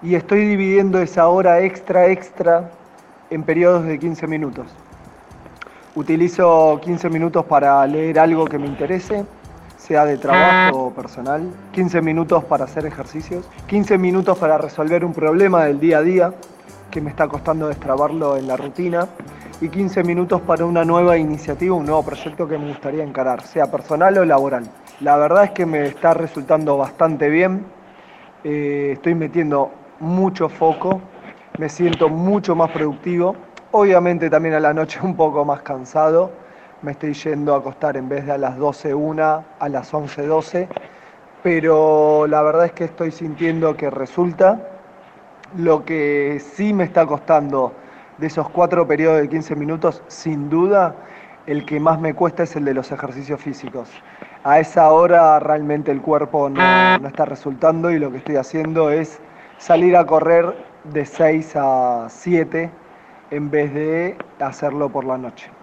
y 0.00 0.14
estoy 0.14 0.46
dividiendo 0.46 1.00
esa 1.00 1.26
hora 1.26 1.60
extra 1.60 2.06
extra 2.06 2.70
en 3.30 3.42
periodos 3.42 3.84
de 3.84 3.98
15 3.98 4.28
minutos. 4.28 4.68
Utilizo 5.96 6.78
15 6.80 7.10
minutos 7.10 7.44
para 7.46 7.84
leer 7.88 8.20
algo 8.20 8.44
que 8.44 8.60
me 8.60 8.66
interese, 8.66 9.24
sea 9.86 10.04
de 10.04 10.18
trabajo 10.18 10.86
o 10.86 10.90
personal, 10.92 11.48
15 11.70 12.02
minutos 12.02 12.42
para 12.44 12.64
hacer 12.64 12.86
ejercicios, 12.86 13.48
15 13.68 13.98
minutos 13.98 14.36
para 14.36 14.58
resolver 14.58 15.04
un 15.04 15.12
problema 15.12 15.64
del 15.64 15.78
día 15.78 15.98
a 15.98 16.02
día 16.02 16.34
que 16.90 17.00
me 17.00 17.10
está 17.10 17.28
costando 17.28 17.68
destrabarlo 17.68 18.36
en 18.36 18.48
la 18.48 18.56
rutina 18.56 19.06
y 19.60 19.68
15 19.68 20.02
minutos 20.02 20.40
para 20.40 20.64
una 20.64 20.84
nueva 20.84 21.16
iniciativa, 21.16 21.76
un 21.76 21.86
nuevo 21.86 22.02
proyecto 22.04 22.48
que 22.48 22.58
me 22.58 22.66
gustaría 22.66 23.04
encarar, 23.04 23.42
sea 23.42 23.70
personal 23.70 24.18
o 24.18 24.24
laboral. 24.24 24.68
La 25.00 25.16
verdad 25.16 25.44
es 25.44 25.50
que 25.52 25.66
me 25.66 25.86
está 25.86 26.14
resultando 26.14 26.76
bastante 26.76 27.28
bien, 27.28 27.64
eh, 28.42 28.90
estoy 28.94 29.14
metiendo 29.14 29.70
mucho 30.00 30.48
foco, 30.48 31.00
me 31.58 31.68
siento 31.68 32.08
mucho 32.08 32.56
más 32.56 32.72
productivo. 32.72 33.36
Obviamente 33.70 34.30
también 34.30 34.56
a 34.56 34.60
la 34.60 34.74
noche 34.74 34.98
un 35.02 35.14
poco 35.14 35.44
más 35.44 35.62
cansado. 35.62 36.32
Me 36.86 36.92
estoy 36.92 37.14
yendo 37.14 37.52
a 37.52 37.58
acostar 37.58 37.96
en 37.96 38.08
vez 38.08 38.26
de 38.26 38.30
a 38.30 38.38
las 38.38 38.56
12, 38.58 38.94
1, 38.94 39.44
a 39.58 39.68
las 39.68 39.92
11, 39.92 40.24
12. 40.24 40.68
Pero 41.42 42.28
la 42.28 42.42
verdad 42.42 42.66
es 42.66 42.72
que 42.74 42.84
estoy 42.84 43.10
sintiendo 43.10 43.76
que 43.76 43.90
resulta. 43.90 44.60
Lo 45.56 45.84
que 45.84 46.40
sí 46.40 46.72
me 46.72 46.84
está 46.84 47.04
costando 47.04 47.72
de 48.18 48.28
esos 48.28 48.48
cuatro 48.50 48.86
periodos 48.86 49.20
de 49.20 49.28
15 49.28 49.56
minutos, 49.56 50.00
sin 50.06 50.48
duda, 50.48 50.94
el 51.48 51.66
que 51.66 51.80
más 51.80 51.98
me 51.98 52.14
cuesta 52.14 52.44
es 52.44 52.54
el 52.54 52.64
de 52.64 52.74
los 52.74 52.92
ejercicios 52.92 53.40
físicos. 53.40 53.90
A 54.44 54.60
esa 54.60 54.92
hora 54.92 55.40
realmente 55.40 55.90
el 55.90 56.00
cuerpo 56.00 56.48
no, 56.48 56.98
no 57.00 57.08
está 57.08 57.24
resultando 57.24 57.90
y 57.90 57.98
lo 57.98 58.12
que 58.12 58.18
estoy 58.18 58.36
haciendo 58.36 58.90
es 58.90 59.18
salir 59.58 59.96
a 59.96 60.06
correr 60.06 60.54
de 60.84 61.04
6 61.04 61.52
a 61.56 62.06
7 62.08 62.70
en 63.32 63.50
vez 63.50 63.74
de 63.74 64.16
hacerlo 64.38 64.88
por 64.88 65.04
la 65.04 65.18
noche. 65.18 65.55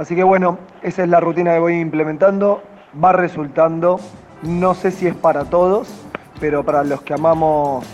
Así 0.00 0.16
que 0.16 0.22
bueno, 0.22 0.58
esa 0.82 1.02
es 1.02 1.10
la 1.10 1.20
rutina 1.20 1.52
que 1.52 1.58
voy 1.58 1.74
implementando, 1.74 2.62
va 3.04 3.12
resultando, 3.12 4.00
no 4.42 4.74
sé 4.74 4.92
si 4.92 5.06
es 5.06 5.14
para 5.14 5.44
todos, 5.44 5.88
pero 6.40 6.64
para 6.64 6.84
los 6.84 7.02
que 7.02 7.12
amamos 7.12 7.84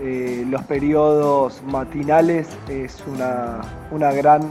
eh, 0.00 0.44
los 0.48 0.62
periodos 0.62 1.60
matinales 1.64 2.46
es 2.68 3.02
una, 3.04 3.62
una 3.90 4.12
gran 4.12 4.42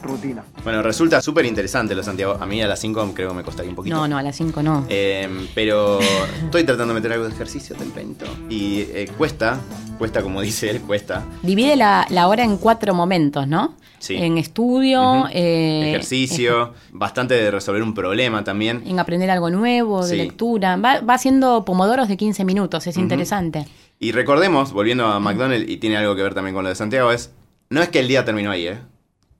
rutina. 0.00 0.44
Bueno, 0.62 0.80
resulta 0.80 1.20
súper 1.20 1.44
interesante 1.44 1.92
lo 1.92 2.04
Santiago. 2.04 2.36
A 2.38 2.46
mí 2.46 2.62
a 2.62 2.68
las 2.68 2.78
5 2.78 3.10
creo 3.14 3.30
que 3.30 3.34
me 3.34 3.42
costaría 3.42 3.70
un 3.70 3.74
poquito. 3.74 3.96
No, 3.96 4.06
no, 4.06 4.16
a 4.16 4.22
las 4.22 4.36
5 4.36 4.62
no. 4.62 4.86
Eh, 4.88 5.48
pero 5.56 5.98
estoy 5.98 6.62
tratando 6.62 6.94
de 6.94 7.00
meter 7.00 7.14
algo 7.14 7.24
de 7.26 7.34
ejercicio 7.34 7.74
tempranito. 7.74 8.26
Y 8.48 8.82
eh, 8.92 9.10
cuesta, 9.18 9.58
cuesta 9.98 10.22
como 10.22 10.40
dice 10.40 10.70
él, 10.70 10.82
cuesta. 10.82 11.24
Divide 11.42 11.74
la, 11.74 12.06
la 12.10 12.28
hora 12.28 12.44
en 12.44 12.58
cuatro 12.58 12.94
momentos, 12.94 13.48
¿no? 13.48 13.74
Sí. 14.04 14.16
En 14.16 14.36
estudio, 14.36 15.26
eh, 15.32 15.88
Ejercicio, 15.88 16.74
bastante 16.92 17.32
de 17.34 17.50
resolver 17.50 17.82
un 17.82 17.94
problema 17.94 18.44
también. 18.44 18.82
en 18.86 18.98
aprender 18.98 19.30
algo 19.30 19.48
nuevo, 19.48 20.02
de 20.04 20.10
Sí. 20.10 20.16
lectura. 20.16 20.76
Va, 20.76 21.00
va 21.00 21.14
haciendo 21.14 21.64
pomodoros 21.64 22.08
de 22.08 22.18
15 22.18 22.44
minutos, 22.44 22.86
es 22.86 22.98
interesante. 22.98 23.64
Y 23.98 24.12
recordemos, 24.12 24.72
volviendo 24.74 25.06
a 25.06 25.18
McDonald's, 25.20 25.70
y 25.70 25.78
tiene 25.78 25.96
algo 25.96 26.14
que 26.14 26.22
ver 26.22 26.34
también 26.34 26.54
con 26.54 26.64
lo 26.64 26.68
de 26.68 26.74
Santiago, 26.76 27.12
es, 27.12 27.32
no 27.70 27.80
es 27.80 27.88
que 27.88 28.00
el 28.00 28.08
día 28.08 28.26
terminó 28.26 28.50
ahí, 28.50 28.66
¿eh? 28.66 28.78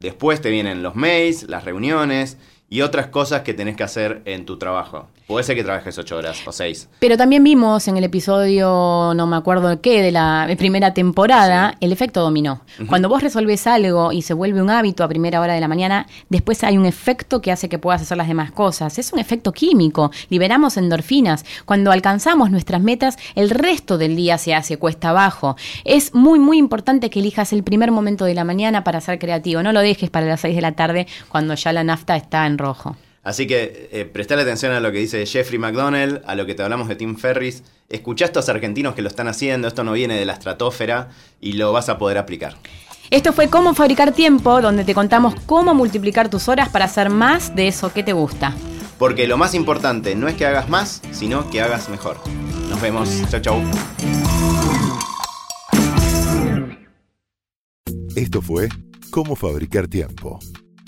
Después 0.00 0.40
te 0.40 0.48
vienen 0.50 0.82
los 0.82 0.94
mails, 0.96 1.42
las 1.48 1.64
reuniones 1.64 2.38
y 2.70 2.80
otras 2.80 3.08
cosas 3.08 3.42
que 3.42 3.52
tenés 3.52 3.76
que 3.76 3.82
hacer 3.82 4.22
en 4.24 4.46
tu 4.46 4.56
trabajo. 4.58 5.08
Puede 5.26 5.42
ser 5.42 5.56
que 5.56 5.64
trabajes 5.64 5.96
8 5.96 6.16
horas 6.16 6.42
o 6.46 6.52
6. 6.52 6.90
Pero 6.98 7.16
también 7.16 7.42
vimos 7.42 7.88
en 7.88 7.96
el 7.96 8.04
episodio, 8.04 9.14
no 9.16 9.26
me 9.26 9.36
acuerdo 9.36 9.68
de 9.68 9.80
qué, 9.80 10.02
de 10.02 10.12
la 10.12 10.46
primera 10.58 10.92
temporada, 10.92 11.76
el 11.80 11.92
efecto 11.92 12.20
dominó. 12.20 12.60
Cuando 12.88 13.08
vos 13.08 13.22
resolves 13.22 13.66
algo 13.66 14.12
y 14.12 14.20
se 14.20 14.34
vuelve 14.34 14.60
un 14.60 14.68
hábito 14.68 15.02
a 15.02 15.08
primera 15.08 15.40
hora 15.40 15.54
de 15.54 15.60
la 15.60 15.68
mañana, 15.68 16.06
después 16.28 16.62
hay 16.62 16.76
un 16.76 16.84
efecto 16.84 17.40
que 17.40 17.52
hace 17.52 17.70
que 17.70 17.78
puedas 17.78 18.02
hacer 18.02 18.18
las 18.18 18.28
demás 18.28 18.52
cosas. 18.52 18.98
Es 18.98 19.14
un 19.14 19.18
efecto 19.18 19.52
químico. 19.52 20.10
Liberamos 20.28 20.76
endorfinas. 20.76 21.46
Cuando 21.64 21.90
alcanzamos 21.90 22.50
nuestras 22.50 22.82
metas, 22.82 23.16
el 23.34 23.48
resto 23.48 23.96
del 23.96 24.16
día 24.16 24.36
se 24.36 24.54
hace 24.54 24.76
cuesta 24.76 25.08
abajo. 25.08 25.56
Es 25.84 26.14
muy, 26.14 26.38
muy 26.38 26.58
importante 26.58 27.08
que 27.08 27.20
elijas 27.20 27.54
el 27.54 27.64
primer 27.64 27.92
momento 27.92 28.26
de 28.26 28.34
la 28.34 28.44
mañana 28.44 28.84
para 28.84 29.00
ser 29.00 29.18
creativo. 29.18 29.62
No 29.62 29.72
lo 29.72 29.80
dejes 29.80 30.10
para 30.10 30.26
las 30.26 30.42
6 30.42 30.54
de 30.54 30.62
la 30.62 30.72
tarde 30.72 31.06
cuando 31.30 31.54
ya 31.54 31.72
la 31.72 31.82
nafta 31.82 32.14
está 32.14 32.46
en 32.46 32.58
rojo. 32.58 32.94
Así 33.24 33.46
que 33.46 33.88
eh, 33.90 34.04
prestale 34.04 34.42
atención 34.42 34.72
a 34.72 34.80
lo 34.80 34.92
que 34.92 34.98
dice 34.98 35.24
Jeffrey 35.24 35.58
McDonnell, 35.58 36.20
a 36.26 36.34
lo 36.34 36.44
que 36.44 36.54
te 36.54 36.62
hablamos 36.62 36.88
de 36.88 36.96
Tim 36.96 37.16
Ferris. 37.16 37.64
Escuchá 37.88 38.26
a 38.26 38.28
estos 38.28 38.48
argentinos 38.48 38.94
que 38.94 39.02
lo 39.02 39.08
están 39.08 39.28
haciendo, 39.28 39.66
esto 39.66 39.82
no 39.82 39.92
viene 39.92 40.16
de 40.18 40.26
la 40.26 40.34
estratosfera 40.34 41.08
y 41.40 41.54
lo 41.54 41.72
vas 41.72 41.88
a 41.88 41.98
poder 41.98 42.18
aplicar. 42.18 42.56
Esto 43.10 43.32
fue 43.32 43.48
Cómo 43.48 43.74
Fabricar 43.74 44.12
Tiempo, 44.12 44.60
donde 44.60 44.84
te 44.84 44.94
contamos 44.94 45.34
cómo 45.46 45.74
multiplicar 45.74 46.28
tus 46.28 46.48
horas 46.48 46.68
para 46.68 46.84
hacer 46.84 47.10
más 47.10 47.54
de 47.54 47.68
eso 47.68 47.92
que 47.92 48.02
te 48.02 48.12
gusta. 48.12 48.54
Porque 48.98 49.26
lo 49.26 49.36
más 49.36 49.54
importante 49.54 50.14
no 50.14 50.28
es 50.28 50.34
que 50.34 50.46
hagas 50.46 50.68
más, 50.68 51.02
sino 51.10 51.50
que 51.50 51.60
hagas 51.60 51.88
mejor. 51.88 52.18
Nos 52.68 52.80
vemos. 52.80 53.10
Chau, 53.30 53.40
chau. 53.40 53.62
Esto 58.16 58.40
fue 58.40 58.68
Cómo 59.10 59.34
Fabricar 59.34 59.88
Tiempo, 59.88 60.38